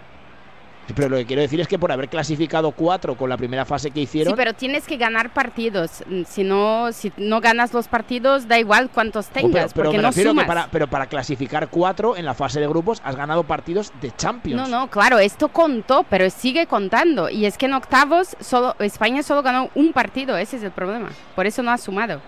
[0.95, 3.91] Pero lo que quiero decir es que por haber clasificado cuatro con la primera fase
[3.91, 6.03] que hicieron, Sí, pero tienes que ganar partidos.
[6.07, 9.85] Mm, Si no, si no ganas los partidos, da igual cuántos Oh, pero, tengas, pero
[9.85, 13.01] porque me no refiero que para, pero para clasificar cuatro en la fase de grupos
[13.03, 14.69] has ganado partidos de Champions.
[14.69, 17.29] No, no, claro, esto contó, pero sigue contando.
[17.29, 21.09] Y es que en octavos solo España solo ganó un partido, ese es el problema.
[21.35, 22.21] Por eso no ha sumado.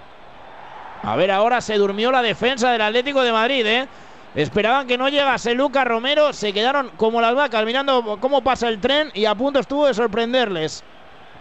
[1.03, 3.87] A ver, ahora se durmió la defensa del Atlético de Madrid, ¿eh?
[4.33, 8.79] Esperaban que no llegase Lucas Romero, se quedaron como las vacas mirando cómo pasa el
[8.79, 10.83] tren y a punto estuvo de sorprenderles.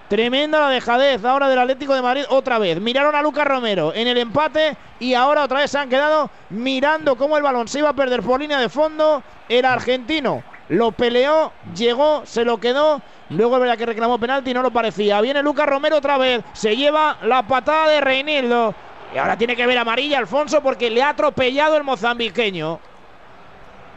[0.09, 2.81] Tremenda la dejadez ahora del Atlético de Madrid otra vez.
[2.81, 7.15] Miraron a Lucas Romero en el empate y ahora otra vez se han quedado mirando
[7.15, 9.23] cómo el balón se iba a perder por línea de fondo.
[9.49, 13.01] El argentino lo peleó, llegó, se lo quedó.
[13.29, 15.21] Luego es verdad que reclamó penalti y no lo parecía.
[15.21, 16.43] Viene Lucas Romero otra vez.
[16.55, 18.75] Se lleva la patada de Reinildo.
[19.15, 22.79] Y ahora tiene que ver amarilla Alfonso porque le ha atropellado el mozambiqueño.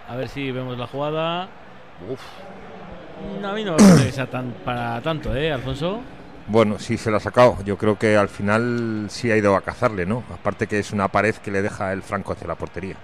[0.09, 1.47] A ver si vemos la jugada.
[2.09, 2.19] Uf.
[3.43, 6.01] A mí no me tan, para tanto, ¿eh, Alfonso?
[6.47, 7.57] Bueno, sí se lo ha sacado.
[7.63, 10.23] Yo creo que al final sí ha ido a cazarle, ¿no?
[10.33, 12.95] Aparte que es una pared que le deja el franco hacia la portería.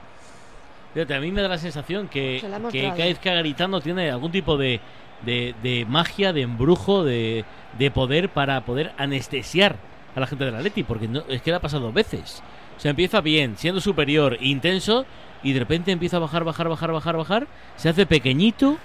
[0.93, 2.97] Fíjate, a mí me da la sensación que, la que mostrado.
[2.97, 4.81] Gaizka Garitano tiene algún tipo de,
[5.21, 7.45] de, de magia, de embrujo, de,
[7.77, 9.77] de poder para poder anestesiar
[10.15, 12.41] a la gente del Atleti, porque no, es que le ha pasado dos veces.
[12.77, 15.05] O sea, empieza bien, siendo superior, intenso,
[15.43, 18.77] y de repente empieza a bajar, bajar, bajar, bajar, bajar, se hace pequeñito,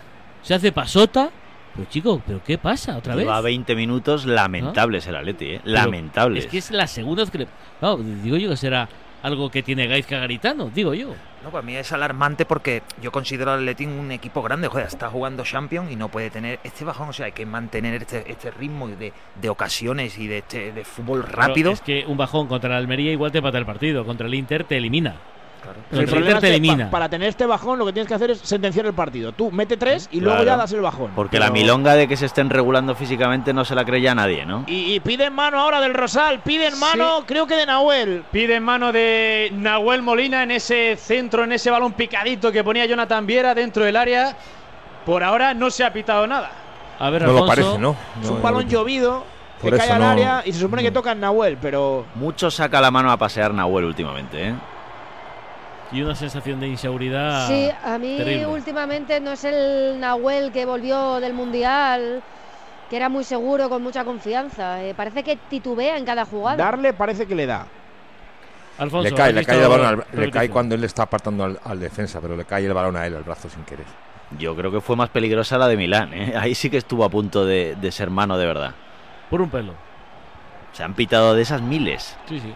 [0.43, 1.31] se hace pasota.
[1.75, 3.25] Pero chico, ¿pero qué pasa otra vez?
[3.25, 5.61] Lleva 20 minutos lamentables el Atleti, ¿eh?
[5.64, 6.45] Pero Lamentables.
[6.45, 7.49] Es que es la segunda vez que le...
[8.22, 8.89] Digo yo que será
[9.25, 11.14] algo que tiene Gaizka Garitano, digo yo.
[11.43, 14.68] No, para mí es alarmante porque yo considero al Athletic un equipo grande.
[14.68, 17.09] Joder, está jugando Champions y no puede tener este bajón.
[17.09, 20.85] O sea, hay que mantener este, este ritmo de, de ocasiones y de, este, de
[20.85, 21.72] fútbol Pero rápido.
[21.72, 24.05] Es que un bajón contra el Almería igual te empata el partido.
[24.05, 25.16] Contra el Inter te elimina.
[25.64, 25.78] Claro.
[25.90, 26.84] Pero el problema te es que elimina.
[26.86, 29.32] pa- para tener este bajón lo que tienes que hacer es sentenciar el partido.
[29.32, 31.10] Tú mete tres y luego ya das el bajón.
[31.16, 34.44] Porque la milonga de que se estén regulando físicamente no se la cree ya nadie,
[34.46, 34.64] ¿no?
[34.66, 38.24] Y, y piden mano ahora del Rosal, piden mano creo que de Nahuel.
[38.30, 42.86] Pide en mano de Nahuel Molina en ese centro, en ese balón picadito que ponía
[42.86, 44.36] Jonathan Viera dentro del área.
[45.06, 46.50] Por ahora no se ha pitado nada.
[46.98, 47.96] A ver, No lo parece, ¿no?
[48.22, 49.24] Es No, un balón no- llovido
[49.60, 52.80] que cae al no- área y se supone que toca en Nahuel, pero Mucho saca
[52.80, 54.54] la mano a pasear Nahuel últimamente, ¿eh?
[55.93, 57.47] Y una sensación de inseguridad.
[57.49, 58.47] Sí, a mí terrible.
[58.47, 62.22] últimamente no es el Nahuel que volvió del Mundial,
[62.91, 64.82] que era muy seguro, con mucha confianza.
[64.82, 66.57] Eh, parece que titubea en cada jugada.
[66.57, 67.66] darle parece que le da.
[68.78, 71.45] Alfonso, le cae, ¿has le cae el balón, al- le cae cuando él está apartando
[71.45, 73.87] al, al defensa, pero le cae el balón a él al brazo sin querer.
[74.37, 76.35] Yo creo que fue más peligrosa la de Milán, ¿eh?
[76.37, 78.72] Ahí sí que estuvo a punto de, de ser mano de verdad.
[79.30, 79.74] Por un pelo.
[80.72, 82.16] Se han pitado de esas miles.
[82.28, 82.53] Sí, sí.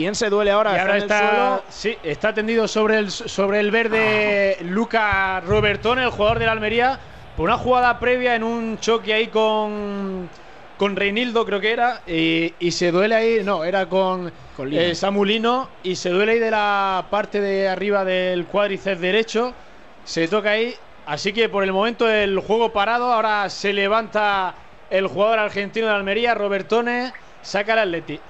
[0.00, 0.74] ¿Quién se duele ahora?
[0.76, 1.64] Y ahora está, suelo.
[1.68, 6.98] sí, está tendido sobre el, sobre el verde Luca Robertone, el jugador de la Almería,
[7.36, 10.30] por una jugada previa en un choque ahí con,
[10.78, 14.94] con Reinildo, creo que era, y, y se duele ahí, no, era con, Con eh,
[14.94, 19.52] Samulino, y se duele ahí de la parte de arriba del cuádriceps derecho,
[20.02, 20.74] se toca ahí,
[21.04, 24.54] así que por el momento el juego parado, ahora se levanta
[24.88, 28.29] el jugador argentino de Almería, Robertone, saca el Atleti.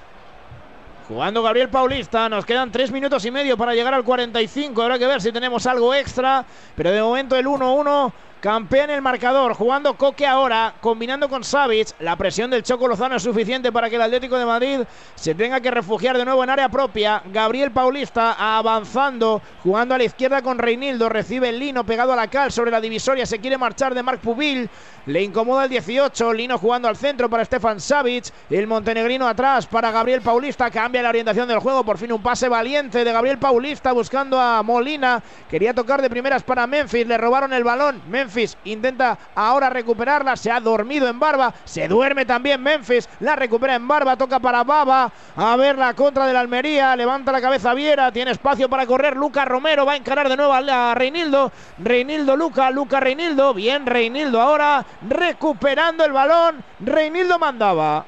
[1.11, 4.81] Jugando Gabriel Paulista, nos quedan tres minutos y medio para llegar al 45.
[4.81, 6.45] Habrá que ver si tenemos algo extra.
[6.73, 9.53] Pero de momento el 1-1 campea en el marcador.
[9.53, 11.89] Jugando Coque ahora, combinando con Savic.
[11.99, 14.79] La presión del Choco Lozano es suficiente para que el Atlético de Madrid
[15.15, 17.21] se tenga que refugiar de nuevo en área propia.
[17.31, 21.07] Gabriel Paulista avanzando, jugando a la izquierda con Reinildo.
[21.07, 23.27] Recibe Lino pegado a la cal sobre la divisoria.
[23.27, 24.67] Se quiere marchar de Marc Pubil.
[25.05, 26.33] Le incomoda el 18.
[26.33, 28.25] Lino jugando al centro para Stefan Savic.
[28.49, 30.71] El montenegrino atrás para Gabriel Paulista.
[30.71, 31.83] Cambia la orientación del juego.
[31.83, 35.21] Por fin un pase valiente de Gabriel Paulista buscando a Molina.
[35.47, 37.05] Quería tocar de primeras para Memphis.
[37.05, 38.01] Le robaron el balón.
[38.09, 38.30] Memphis
[38.65, 40.35] intenta ahora recuperarla.
[40.35, 41.53] Se ha dormido en Barba.
[41.63, 43.09] Se duerme también Memphis.
[43.19, 44.15] La recupera en Barba.
[44.17, 45.11] Toca para Baba.
[45.35, 46.95] A ver la contra de la Almería.
[46.95, 48.11] Levanta la cabeza Viera.
[48.11, 49.15] Tiene espacio para correr.
[49.15, 51.51] Lucas Romero va a encarar de nuevo a Reinildo.
[51.77, 52.69] Reinildo Luca.
[52.71, 53.53] Luca Reinildo.
[53.53, 54.85] Bien Reinildo ahora.
[55.07, 56.63] Recuperando el balón.
[56.79, 58.05] Reinildo mandaba.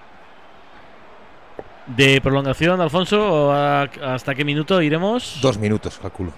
[1.86, 5.40] De prolongación, Alfonso, ¿a- ¿hasta qué minuto iremos?
[5.42, 6.32] Dos minutos, calculo.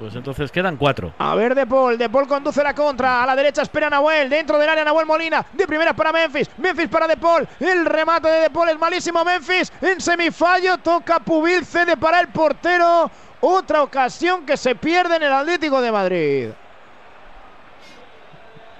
[0.00, 1.12] Pues entonces quedan cuatro.
[1.18, 1.98] A ver, De Paul.
[1.98, 3.22] De Paul conduce la contra.
[3.22, 4.30] A la derecha espera Nahuel.
[4.30, 5.44] Dentro del área Nahuel Molina.
[5.52, 6.48] De primera para Memphis.
[6.56, 7.46] Memphis para De Paul.
[7.60, 9.22] El remate de De Paul es malísimo.
[9.22, 10.78] Memphis en semifallo.
[10.78, 11.66] Toca Pubil.
[11.66, 13.10] Cede para el portero.
[13.40, 16.48] Otra ocasión que se pierde en el Atlético de Madrid.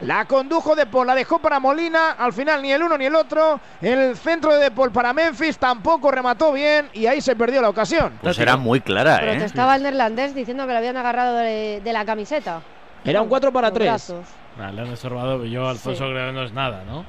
[0.03, 2.13] La condujo De Paul, la dejó para Molina.
[2.13, 3.61] Al final ni el uno ni el otro.
[3.83, 7.69] El centro de De Paul para Memphis tampoco remató bien y ahí se perdió la
[7.69, 8.15] ocasión.
[8.23, 9.31] Pues era muy clara, ¿eh?
[9.33, 12.63] Protestaba el neerlandés diciendo que le habían agarrado de, de la camiseta.
[13.05, 13.89] Era un 4 para Los 3.
[13.89, 14.27] brazos.
[14.59, 15.45] Ah, le han estorbado.
[15.45, 16.11] Yo, Alfonso, Sí.
[16.13, 17.05] creo que no es nada, ¿no?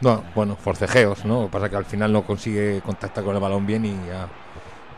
[0.00, 1.42] No, bueno, forcejeos, ¿no?
[1.42, 3.90] Lo que pasa es que al final no consigue contactar con el balón bien y
[4.06, 4.28] ya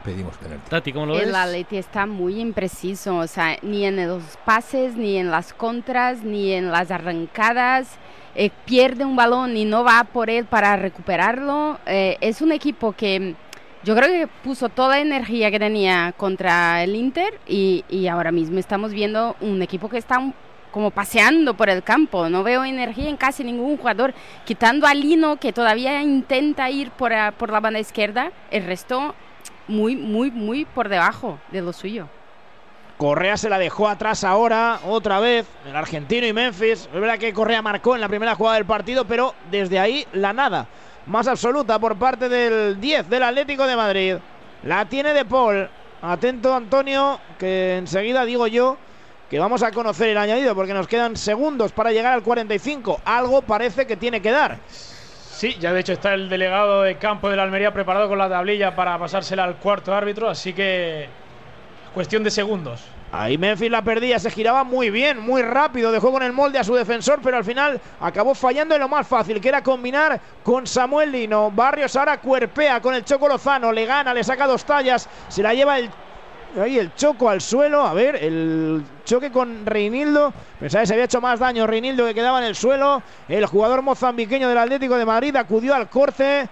[0.07, 0.71] pedimos penalti.
[0.71, 1.25] Tati, ¿cómo lo ves?
[1.25, 6.23] El Atleti está muy impreciso, o sea, ni en los pases, ni en las contras,
[6.23, 7.89] ni en las arrancadas.
[8.39, 11.79] eh, pierde un balón y no va por él para recuperarlo.
[11.87, 13.35] Eh, es un equipo que mm,
[13.87, 18.33] yo creo que puso toda la energía que tenía contra el Inter y, y ahora
[18.33, 20.35] mismo estamos viendo un equipo que está un-
[20.71, 22.29] como paseando por el campo.
[22.29, 24.13] No veo energía en casi ningún jugador,
[24.45, 28.33] quitando a Lino que todavía intenta ir por, a- por la banda izquierda.
[28.51, 29.15] El resto
[29.69, 32.09] muy, muy, muy por debajo de lo suyo.
[32.97, 36.89] Correa se la dejó atrás ahora, otra vez, el argentino y Memphis.
[36.93, 40.33] Es verdad que Correa marcó en la primera jugada del partido, pero desde ahí la
[40.33, 40.67] nada.
[41.07, 44.17] Más absoluta por parte del 10 del Atlético de Madrid.
[44.63, 45.69] La tiene De Paul.
[46.03, 48.77] Atento Antonio, que enseguida digo yo
[49.29, 53.01] que vamos a conocer el añadido porque nos quedan segundos para llegar al 45.
[53.05, 54.59] Algo parece que tiene que dar.
[55.37, 58.27] Sí, ya de hecho está el delegado de campo de la Almería preparado con la
[58.27, 61.11] tablilla para pasársela al cuarto árbitro, así que
[61.93, 62.83] cuestión de segundos.
[63.13, 66.65] Ahí Memphis la perdía, se giraba muy bien, muy rápido, dejó con el molde a
[66.65, 70.67] su defensor, pero al final acabó fallando en lo más fácil, que era combinar con
[70.67, 71.51] Samuel Lino.
[71.51, 75.53] Barrios ahora cuerpea con el Choco Lozano, le gana, le saca dos tallas, se la
[75.53, 75.91] lleva el,
[76.63, 77.83] ahí el Choco al suelo.
[77.87, 80.33] A ver, el choque con Reinildo.
[80.59, 83.03] Pensaba que se había hecho más daño Reinildo que quedaba en el suelo.
[83.29, 86.49] El jugador mozambiqueño del Atlético de Madrid acudió al corte.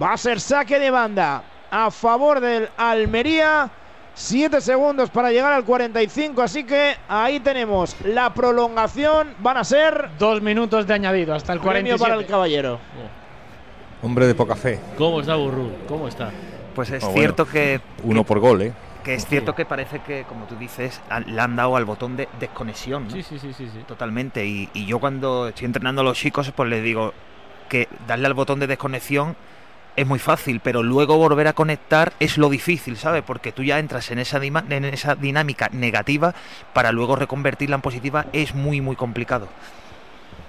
[0.00, 3.70] Va a ser saque de banda a favor del Almería.
[4.14, 9.34] Siete segundos para llegar al 45, así que ahí tenemos la prolongación.
[9.38, 12.02] Van a ser Dos minutos de añadido hasta el premio 47.
[12.02, 12.80] para el caballero.
[14.02, 14.80] Hombre de poca fe.
[14.96, 15.70] ¿Cómo está Burru?
[15.86, 16.30] ¿Cómo está?
[16.74, 17.52] Pues es Ah, cierto bueno.
[17.52, 18.72] que, Uno por gol, ¿eh?
[19.08, 22.28] Que es cierto que parece que, como tú dices, le han dado al botón de
[22.38, 23.04] desconexión.
[23.04, 23.10] ¿no?
[23.10, 23.70] Sí, sí, sí, sí.
[23.72, 23.78] sí.
[23.86, 24.44] Totalmente.
[24.44, 27.14] Y, y yo cuando estoy entrenando a los chicos, pues les digo
[27.70, 29.34] que darle al botón de desconexión
[29.96, 33.22] es muy fácil, pero luego volver a conectar es lo difícil, ¿sabes?
[33.22, 36.34] Porque tú ya entras en esa, en esa dinámica negativa
[36.74, 39.48] para luego reconvertirla en positiva es muy, muy complicado.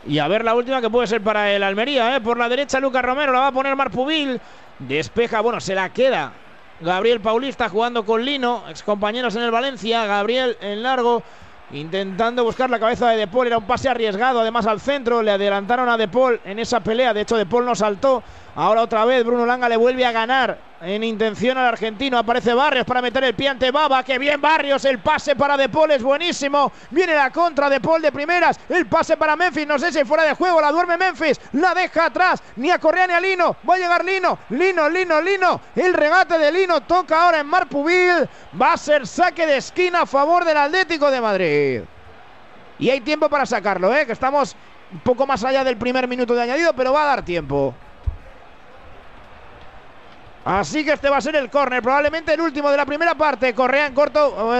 [0.05, 2.19] Y a ver la última que puede ser para el Almería, ¿eh?
[2.19, 4.41] Por la derecha Lucas Romero la va a poner Marpubil.
[4.79, 6.33] Despeja, bueno, se la queda.
[6.81, 10.05] Gabriel Paulista jugando con Lino, excompañeros en el Valencia.
[10.05, 11.21] Gabriel en largo,
[11.71, 13.47] intentando buscar la cabeza de De Paul.
[13.47, 15.21] Era un pase arriesgado, además al centro.
[15.21, 17.13] Le adelantaron a De Paul en esa pelea.
[17.13, 18.23] De hecho, De Paul no saltó.
[18.55, 22.17] Ahora otra vez Bruno Langa le vuelve a ganar en intención al argentino.
[22.17, 24.03] Aparece Barrios para meter el pie ante Baba.
[24.03, 24.85] Que bien Barrios.
[24.85, 26.71] El pase para De Paul es buenísimo.
[26.89, 28.59] Viene la contra de Paul de primeras.
[28.69, 29.67] El pase para Memphis.
[29.67, 30.61] No sé si fuera de juego.
[30.61, 31.39] La duerme Memphis.
[31.53, 32.41] La deja atrás.
[32.55, 33.55] Ni a Correa ni a Lino.
[33.67, 34.37] Va a llegar Lino.
[34.49, 35.61] Lino, Lino, Lino.
[35.75, 38.27] El regate de Lino toca ahora en Marpubil.
[38.59, 41.81] Va a ser saque de esquina a favor del Atlético de Madrid.
[42.79, 44.05] Y hay tiempo para sacarlo, ¿eh?
[44.05, 44.55] que estamos
[44.91, 47.75] un poco más allá del primer minuto de añadido, pero va a dar tiempo.
[50.49, 53.53] Así que este va a ser el córner, probablemente el último de la primera parte.
[53.53, 54.51] Correa en corto,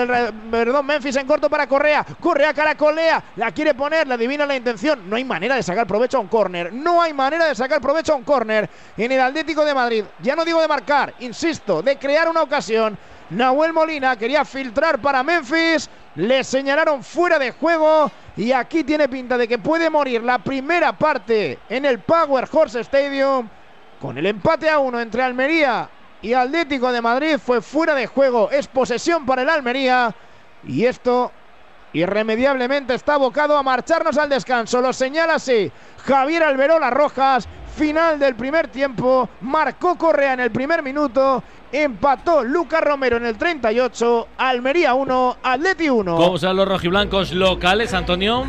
[0.52, 2.06] perdón, Memphis en corto para Correa.
[2.20, 5.10] Correa caracolea, la quiere poner, la adivina la intención.
[5.10, 6.72] No hay manera de sacar provecho a un córner.
[6.72, 10.06] No hay manera de sacar provecho a un córner en el Atlético de Madrid.
[10.22, 12.96] Ya no digo de marcar, insisto, de crear una ocasión.
[13.32, 15.90] Nahuel Molina quería filtrar para Memphis.
[16.14, 18.12] Le señalaron fuera de juego.
[18.38, 22.82] Y aquí tiene pinta de que puede morir la primera parte en el Power Horse
[22.82, 23.50] Stadium.
[24.00, 25.90] Con el empate a uno entre Almería
[26.22, 28.50] y Atlético de Madrid fue fuera de juego.
[28.50, 30.16] Es posesión para el Almería.
[30.66, 31.32] Y esto
[31.92, 34.82] irremediablemente está abocado a marcharnos al descanso.
[34.82, 35.72] Lo señala así
[36.06, 37.48] Javier Alberola Rojas.
[37.76, 39.30] Final del primer tiempo.
[39.42, 41.44] Marcó Correa en el primer minuto.
[41.72, 44.28] Empató Lucas Romero en el 38.
[44.38, 46.16] Almería 1, Atleti 1.
[46.16, 48.46] ¿Cómo están los rojiblancos locales, Antonio?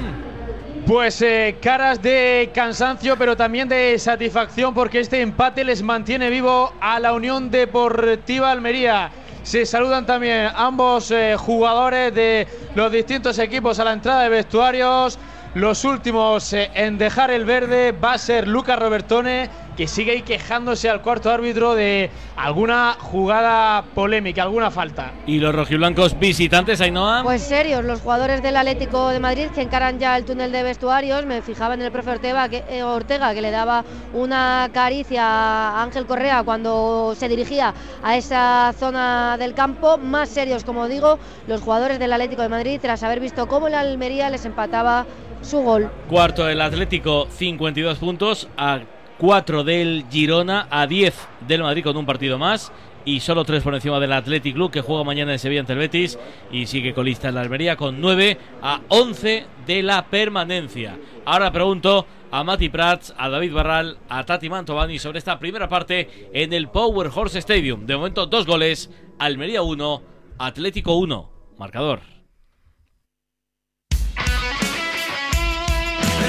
[0.90, 6.72] Pues eh, caras de cansancio, pero también de satisfacción, porque este empate les mantiene vivo
[6.80, 9.12] a la Unión Deportiva Almería.
[9.44, 15.16] Se saludan también ambos eh, jugadores de los distintos equipos a la entrada de vestuarios.
[15.54, 19.48] Los últimos eh, en dejar el verde va a ser Lucas Robertone,
[19.80, 25.12] que sigue ahí quejándose al cuarto árbitro de alguna jugada polémica, alguna falta.
[25.26, 27.22] Y los rojiblancos visitantes, Ainhoa.
[27.22, 31.24] Pues serios, los jugadores del Atlético de Madrid que encaran ya el túnel de vestuarios.
[31.24, 35.82] Me fijaba en el profe Ortega que, eh, Ortega, que le daba una caricia a
[35.82, 37.72] Ángel Correa cuando se dirigía
[38.02, 39.96] a esa zona del campo.
[39.96, 43.74] Más serios, como digo, los jugadores del Atlético de Madrid, tras haber visto cómo el
[43.74, 45.06] Almería les empataba
[45.40, 45.90] su gol.
[46.10, 48.46] Cuarto del Atlético, 52 puntos.
[48.58, 48.80] A
[49.20, 51.14] 4 del Girona, a 10
[51.46, 52.72] del Madrid con un partido más.
[53.04, 55.78] Y solo 3 por encima del Athletic Club que juega mañana en Sevilla ante el
[55.78, 56.18] Betis.
[56.50, 60.98] Y sigue colista en la Almería con 9 a 11 de la permanencia.
[61.26, 66.30] Ahora pregunto a Mati Prats, a David Barral, a Tati Mantovani sobre esta primera parte
[66.32, 67.84] en el Power Horse Stadium.
[67.86, 70.02] De momento, dos goles: Almería 1,
[70.38, 71.30] Atlético 1.
[71.58, 72.00] Marcador.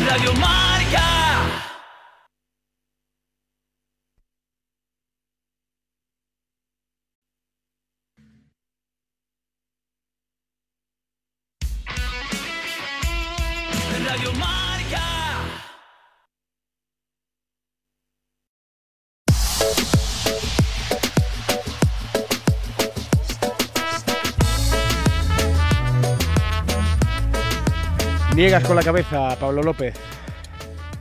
[0.08, 1.21] Radio Marca.
[28.42, 29.94] Niegas con la cabeza, Pablo López.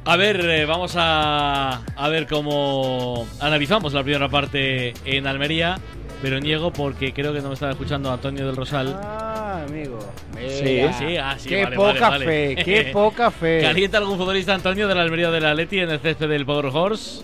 [0.05, 5.79] A ver, eh, vamos a, a ver cómo analizamos la primera parte en Almería.
[6.21, 8.95] Pero niego porque creo que no me estaba escuchando Antonio del Rosal.
[9.03, 10.01] Ah, amigo.
[10.39, 12.65] Sí, sí, ah, sí, Qué vale, poca vale, fe, vale.
[12.67, 13.61] qué poca fe.
[13.63, 16.67] ¿Calienta algún futbolista Antonio de la Almería de la Leti en el césped del Power
[16.67, 17.23] Horse?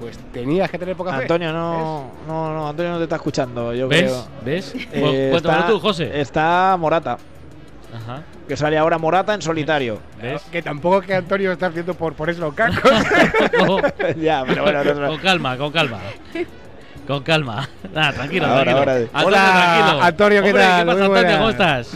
[0.00, 1.22] Pues tenías que tener poca fe.
[1.22, 4.02] Antonio no, no, no, Antonio no te está escuchando, yo ¿Ves?
[4.02, 4.26] creo.
[4.44, 4.74] ¿Ves?
[4.92, 6.20] Eh, está- tú, José.
[6.20, 7.18] Está Morata,
[7.96, 8.22] Ajá.
[8.48, 10.00] que sale ahora Morata en solitario.
[10.22, 10.42] ¿Ves?
[10.52, 12.80] Que tampoco que Antonio está haciendo por, por eso cacos.
[13.66, 13.82] Con,
[14.20, 15.08] ya, pero bueno, no, no.
[15.08, 15.98] con calma, con calma.
[17.06, 17.68] Con calma.
[17.94, 18.78] Nada, tranquilo, Ahora, tranquilo.
[18.78, 18.92] ahora.
[18.94, 20.02] Antonio, Hola, tranquilo.
[20.02, 20.80] Antonio, ¿qué Hombre, tal?
[20.80, 21.36] ¿Qué pasa, Muy Antonio?
[21.38, 21.90] ¿Cómo estás?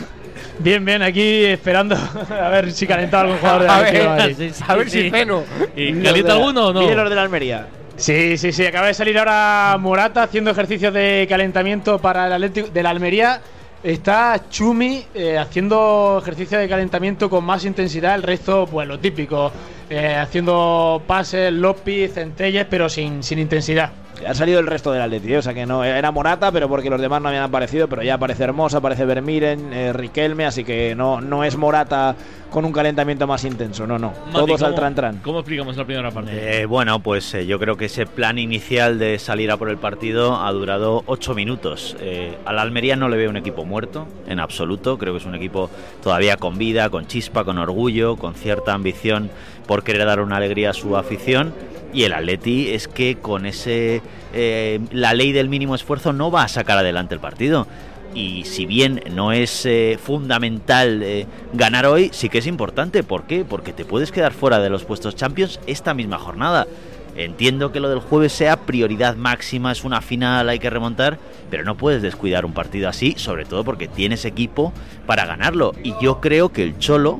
[0.59, 4.35] Bien, bien, aquí esperando a ver si calenta algún jugador de A ver.
[4.35, 5.11] Sí, sí, a ver sí.
[5.11, 5.81] si.
[5.81, 6.79] ¿Y Los calienta alguno o no?
[6.79, 7.67] Vienen los de la Almería.
[7.97, 8.65] Sí, sí, sí.
[8.65, 13.41] Acaba de salir ahora Morata haciendo ejercicios de calentamiento para el Atlético de la Almería.
[13.83, 18.13] Está Chumi eh, haciendo ejercicio de calentamiento con más intensidad.
[18.15, 19.51] El resto, pues lo típico.
[19.89, 23.91] eh, haciendo pases, lopi, centelles, pero sin, sin intensidad.
[24.25, 25.37] Ha salido el resto del Atleti, ¿eh?
[25.39, 28.13] o sea que no era Morata, pero porque los demás no habían aparecido, pero ya
[28.13, 32.15] aparece Hermosa, aparece Vermiren, eh, Riquelme, así que no, no es Morata
[32.51, 34.09] con un calentamiento más intenso, no, no.
[34.27, 35.17] Mati, Todos al ¿cómo- tran tran.
[35.23, 36.61] ¿Cómo explicamos la primera parte?
[36.61, 39.77] Eh, bueno, pues eh, yo creo que ese plan inicial de salir a por el
[39.77, 41.95] partido ha durado ocho minutos.
[42.01, 44.97] Eh, a la Almería no le veo un equipo muerto, en absoluto.
[44.97, 45.69] Creo que es un equipo
[46.03, 49.31] todavía con vida, con chispa, con orgullo, con cierta ambición
[49.65, 51.53] por querer dar una alegría a su afición.
[51.93, 54.01] Y el Atleti es que con ese
[54.33, 57.65] eh, la ley del mínimo esfuerzo no va a sacar adelante el partido.
[58.13, 63.03] Y si bien no es eh, fundamental eh, ganar hoy, sí que es importante.
[63.03, 63.45] ¿Por qué?
[63.45, 66.67] Porque te puedes quedar fuera de los puestos Champions esta misma jornada.
[67.15, 71.63] Entiendo que lo del jueves sea prioridad máxima, es una final, hay que remontar, pero
[71.65, 74.71] no puedes descuidar un partido así, sobre todo porque tienes equipo
[75.05, 75.73] para ganarlo.
[75.83, 77.19] Y yo creo que el Cholo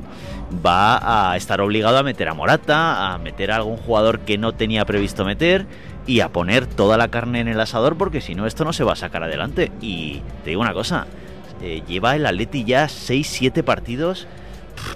[0.64, 4.52] va a estar obligado a meter a Morata, a meter a algún jugador que no
[4.52, 5.66] tenía previsto meter
[6.06, 8.84] y a poner toda la carne en el asador porque si no esto no se
[8.84, 9.70] va a sacar adelante.
[9.80, 11.06] Y te digo una cosa,
[11.62, 14.26] eh, lleva el Atleti ya 6-7 partidos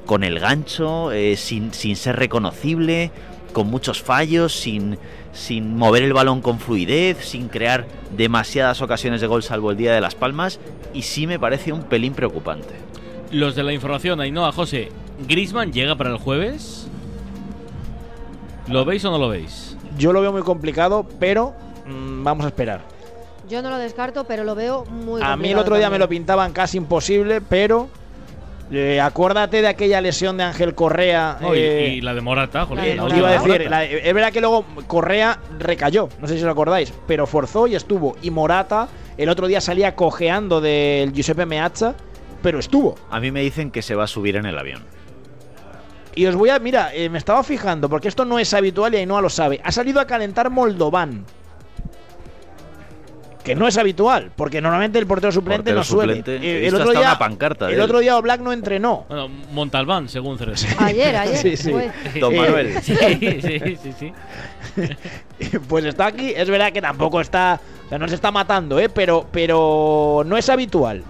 [0.04, 3.10] con el gancho, eh, sin, sin ser reconocible,
[3.52, 4.98] con muchos fallos, sin,
[5.32, 7.86] sin mover el balón con fluidez, sin crear
[8.16, 10.60] demasiadas ocasiones de gol salvo el día de Las Palmas
[10.92, 12.74] y sí me parece un pelín preocupante.
[13.30, 14.90] Los de la información, Ainhoa, José.
[15.26, 16.88] ¿Grisman llega para el jueves?
[18.68, 19.65] ¿Lo veis o no lo veis?
[19.96, 21.54] Yo lo veo muy complicado, pero
[21.86, 22.80] mm, vamos a esperar.
[23.48, 25.98] Yo no lo descarto, pero lo veo muy A mí el complicado otro día me
[25.98, 27.88] lo pintaban casi imposible, pero
[28.72, 31.38] eh, acuérdate de aquella lesión de Ángel Correa.
[31.40, 34.14] No, eh, y, la de Morata, joder, la de Eh, iba a decir, la- es
[34.14, 38.16] verdad que luego Correa recayó, no sé si os acordáis, pero forzó y estuvo.
[38.22, 41.94] Y Morata el otro día salía cojeando del Giuseppe Meazza,
[42.42, 42.96] pero estuvo.
[43.10, 44.82] A mí me dicen que se va a subir en el avión.
[46.16, 48.96] Y os voy a, mira, eh, me estaba fijando, porque esto no es habitual y
[48.96, 49.60] Ainhoa lo sabe.
[49.62, 51.24] Ha salido a calentar Moldovan.
[53.44, 56.24] Que no es habitual, porque normalmente el portero suplente Portero no suele.
[56.26, 57.80] Eh, el visto otro día, una pancarta el él.
[57.80, 59.04] otro día Oblak no entrenó.
[59.08, 60.66] Bueno, Montalbán, según Ceres.
[60.80, 61.36] Ayer, ayer.
[61.36, 61.70] Sí, sí.
[61.70, 61.92] fue.
[62.18, 62.74] Don Eh, Manuel.
[62.82, 64.12] Sí, sí, sí, sí.
[65.68, 68.88] Pues está aquí, es verdad que tampoco está, o sea, no se está matando, ¿eh?
[68.88, 71.04] Pero, pero no es habitual.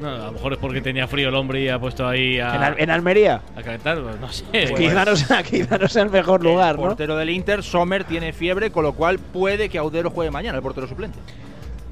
[0.00, 2.54] No, a lo mejor es porque tenía frío el hombre y ha puesto ahí a,
[2.54, 3.40] ¿En, Al- en Almería?
[3.56, 4.44] a calentar, pues no sé.
[4.76, 6.86] quizá, no sea, quizá no sea el mejor lugar, el ¿no?
[6.88, 10.62] portero del Inter, Sommer, tiene fiebre, con lo cual puede que Audero juegue mañana, el
[10.62, 11.18] portero suplente.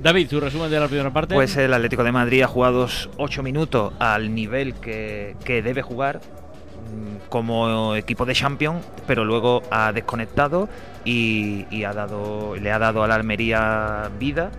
[0.00, 1.34] David, tu resumen de la primera parte.
[1.34, 2.86] Pues el Atlético de Madrid ha jugado
[3.16, 9.62] 8 minutos al nivel que, que debe jugar mm, como equipo de Champions, pero luego
[9.70, 10.68] ha desconectado
[11.04, 14.50] y, y ha dado, le ha dado a la Almería vida,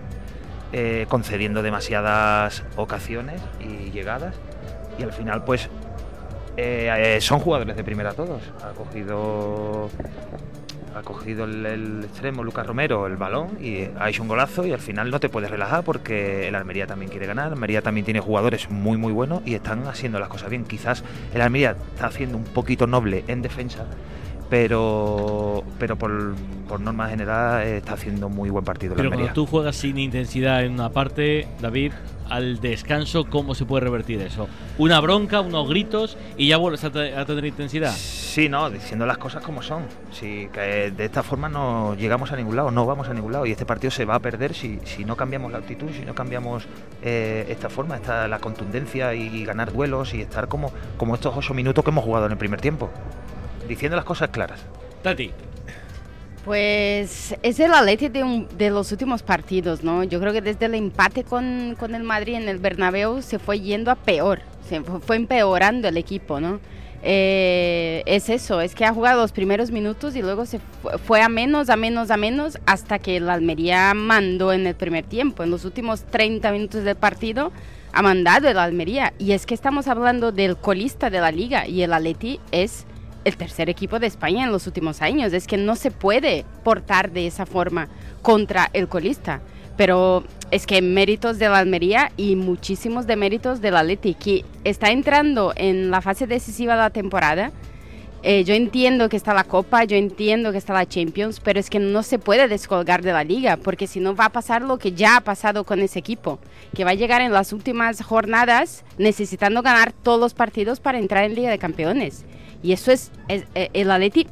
[0.72, 4.34] eh, concediendo demasiadas ocasiones y llegadas.
[4.98, 5.68] Y al final, pues,
[6.56, 8.42] eh, eh, son jugadores de primera todos.
[8.62, 9.88] Ha cogido
[10.98, 14.80] ha cogido el, extremo Lucas Romero el balón y ha hecho un golazo y al
[14.80, 18.20] final no te puedes relajar porque el Almería también quiere ganar, el Almería también tiene
[18.20, 20.64] jugadores muy muy buenos y están haciendo las cosas bien.
[20.64, 23.86] Quizás el Almería está haciendo un poquito noble en defensa,
[24.48, 26.34] pero pero por,
[26.68, 30.64] por norma general eh, está haciendo muy buen partido Pero cuando tú juegas sin intensidad
[30.64, 31.92] en una parte, David,
[32.28, 34.48] al descanso, ¿cómo se puede revertir eso?
[34.76, 37.92] Una bronca, unos gritos y ya vuelves a, te- a tener intensidad.
[37.92, 39.84] Sí, no, diciendo las cosas como son.
[40.12, 43.46] Sí, que de esta forma no llegamos a ningún lado, no vamos a ningún lado.
[43.46, 46.14] Y este partido se va a perder si, si no cambiamos la actitud, si no
[46.14, 46.66] cambiamos
[47.02, 51.54] eh, esta forma, esta, la contundencia y, ganar duelos y estar como, como estos ocho
[51.54, 52.90] minutos que hemos jugado en el primer tiempo.
[53.68, 54.60] Diciendo las cosas claras.
[55.02, 55.30] Tati.
[56.44, 60.02] Pues es el Atleti de, un- de los últimos partidos, ¿no?
[60.04, 63.60] Yo creo que desde el empate con, con el Madrid en el Bernabéu se fue
[63.60, 66.60] yendo a peor, se fue, empeorando el equipo, ¿no?
[67.02, 71.22] Eh, es eso, es que ha jugado los primeros minutos y luego se fue, fue
[71.22, 75.42] a menos, a menos, a menos, hasta que el Almería mandó en el primer tiempo.
[75.42, 77.52] En los últimos 30 minutos del partido
[77.92, 79.12] ha mandado el Almería.
[79.18, 82.84] Y es que estamos hablando del colista de la liga y el Atleti es
[83.24, 85.32] el tercer equipo de España en los últimos años.
[85.32, 87.88] Es que no se puede portar de esa forma
[88.22, 89.40] contra el colista.
[89.76, 94.90] Pero es que méritos de la Almería y muchísimos de méritos del Atleti, que está
[94.90, 97.52] entrando en la fase decisiva de la temporada.
[98.24, 101.70] Eh, yo entiendo que está la Copa, yo entiendo que está la Champions, pero es
[101.70, 104.78] que no se puede descolgar de la liga, porque si no va a pasar lo
[104.78, 106.40] que ya ha pasado con ese equipo,
[106.74, 111.24] que va a llegar en las últimas jornadas necesitando ganar todos los partidos para entrar
[111.24, 112.24] en Liga de Campeones.
[112.62, 114.26] Y eso es, es- eh, el Atleti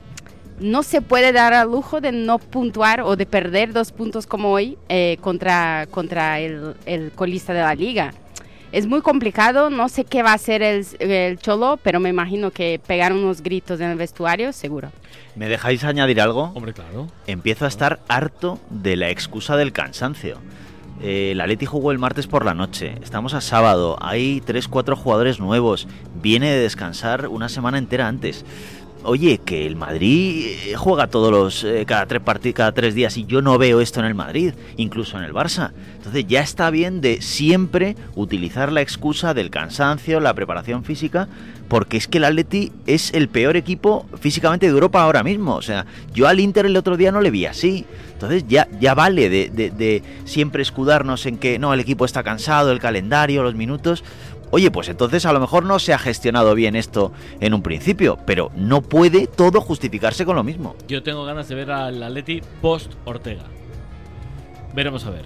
[0.59, 4.51] no se puede dar al lujo de no puntuar o de perder dos puntos como
[4.53, 8.13] hoy eh, contra, contra el, el colista de la liga.
[8.73, 12.51] Es muy complicado, no sé qué va a hacer el, el Cholo, pero me imagino
[12.51, 14.91] que pegar unos gritos en el vestuario, seguro.
[15.37, 16.51] ¿Me dejáis añadir algo?
[16.55, 17.07] Hombre, claro.
[17.27, 20.39] Empiezo a estar harto de la excusa del cansancio.
[21.03, 22.95] Eh, el Atleti jugó el martes por la noche.
[23.03, 23.97] Estamos a sábado.
[24.01, 25.87] Hay 3-4 jugadores nuevos.
[26.23, 28.45] Viene de descansar una semana entera antes.
[29.03, 33.17] Oye, que el Madrid eh, juega todos los eh, cada tres parti- cada tres días
[33.17, 35.71] y yo no veo esto en el Madrid, incluso en el Barça.
[35.99, 41.29] Entonces ya está bien de siempre utilizar la excusa del cansancio, la preparación física,
[41.69, 45.55] porque es que el Atleti es el peor equipo físicamente de Europa ahora mismo.
[45.55, 47.85] O sea, yo al Inter el otro día no le vi así.
[48.17, 52.73] Entonces ya, ya vale de, de- siempre escudarnos en que no, el equipo está cansado,
[52.73, 54.03] el calendario, los minutos.
[54.53, 58.17] Oye, pues entonces a lo mejor no se ha gestionado bien esto en un principio,
[58.25, 60.77] pero no puede todo justificarse con lo mismo.
[60.89, 63.43] Yo tengo ganas de ver al Atleti post Ortega.
[64.75, 65.25] Veremos a ver.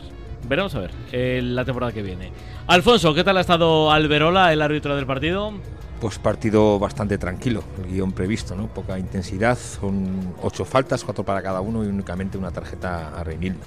[0.49, 2.32] Veremos a ver eh, la temporada que viene.
[2.66, 5.53] Alfonso, ¿qué tal ha estado Alberola, el árbitro del partido?
[6.01, 8.68] Pues partido bastante tranquilo, el guion previsto, ¿no?
[8.68, 13.61] Poca intensidad, son ocho faltas, cuatro para cada uno y únicamente una tarjeta a Reinildo.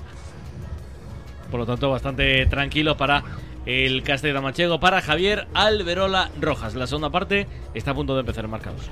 [1.52, 3.24] Por lo tanto, bastante tranquilo para
[3.68, 6.74] el Castellano Manchego, para Javier Alberola Rojas.
[6.74, 8.90] La segunda parte está a punto de empezar marcados.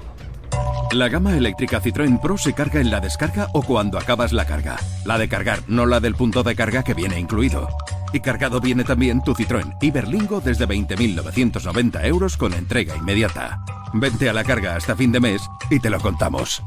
[0.92, 4.78] La gama eléctrica Citroën Pro se carga en la descarga o cuando acabas la carga.
[5.06, 7.70] La de cargar, no la del punto de carga que viene incluido.
[8.14, 13.64] Y cargado viene también tu Citroën Iberlingo desde 20.990 euros con entrega inmediata.
[13.94, 16.64] Vente a la carga hasta fin de mes y te lo contamos.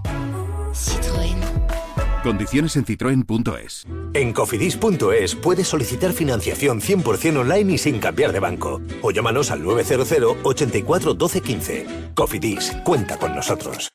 [2.25, 3.87] Condiciones en citroen.es.
[4.15, 8.81] En cofidis.es puedes solicitar financiación 100% online y sin cambiar de banco.
[9.03, 11.87] O llámanos al 900 84 12 15.
[12.15, 13.91] Cofidis, cuenta con nosotros.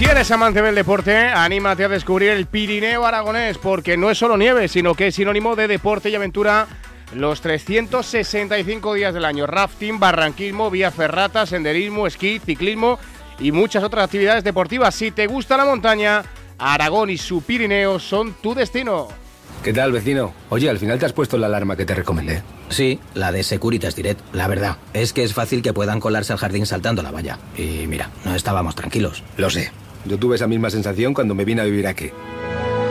[0.00, 4.38] Si eres amante del deporte, anímate a descubrir el Pirineo Aragonés, porque no es solo
[4.38, 6.66] nieve, sino que es sinónimo de deporte y aventura
[7.14, 9.46] los 365 días del año.
[9.46, 12.98] Rafting, barranquismo, vía ferrata, senderismo, esquí, ciclismo
[13.40, 14.94] y muchas otras actividades deportivas.
[14.94, 16.22] Si te gusta la montaña,
[16.56, 19.08] Aragón y su Pirineo son tu destino.
[19.62, 20.32] ¿Qué tal, vecino?
[20.48, 22.42] Oye, al final te has puesto la alarma que te recomendé.
[22.70, 24.22] Sí, la de Securitas Direct.
[24.32, 27.38] La verdad, es que es fácil que puedan colarse al jardín saltando la valla.
[27.54, 29.22] Y mira, no estábamos tranquilos.
[29.36, 29.70] Lo sé.
[30.04, 32.10] Yo tuve esa misma sensación cuando me vine a vivir aquí.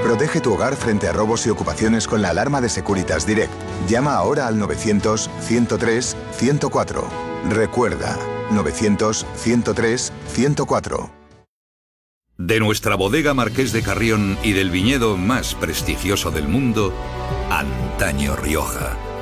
[0.03, 3.51] Protege tu hogar frente a robos y ocupaciones con la alarma de Securitas Direct.
[3.87, 7.03] Llama ahora al 900-103-104.
[7.49, 8.17] Recuerda,
[8.51, 11.11] 900-103-104.
[12.37, 16.93] De nuestra bodega Marqués de Carrión y del viñedo más prestigioso del mundo,
[17.49, 18.95] Antaño Rioja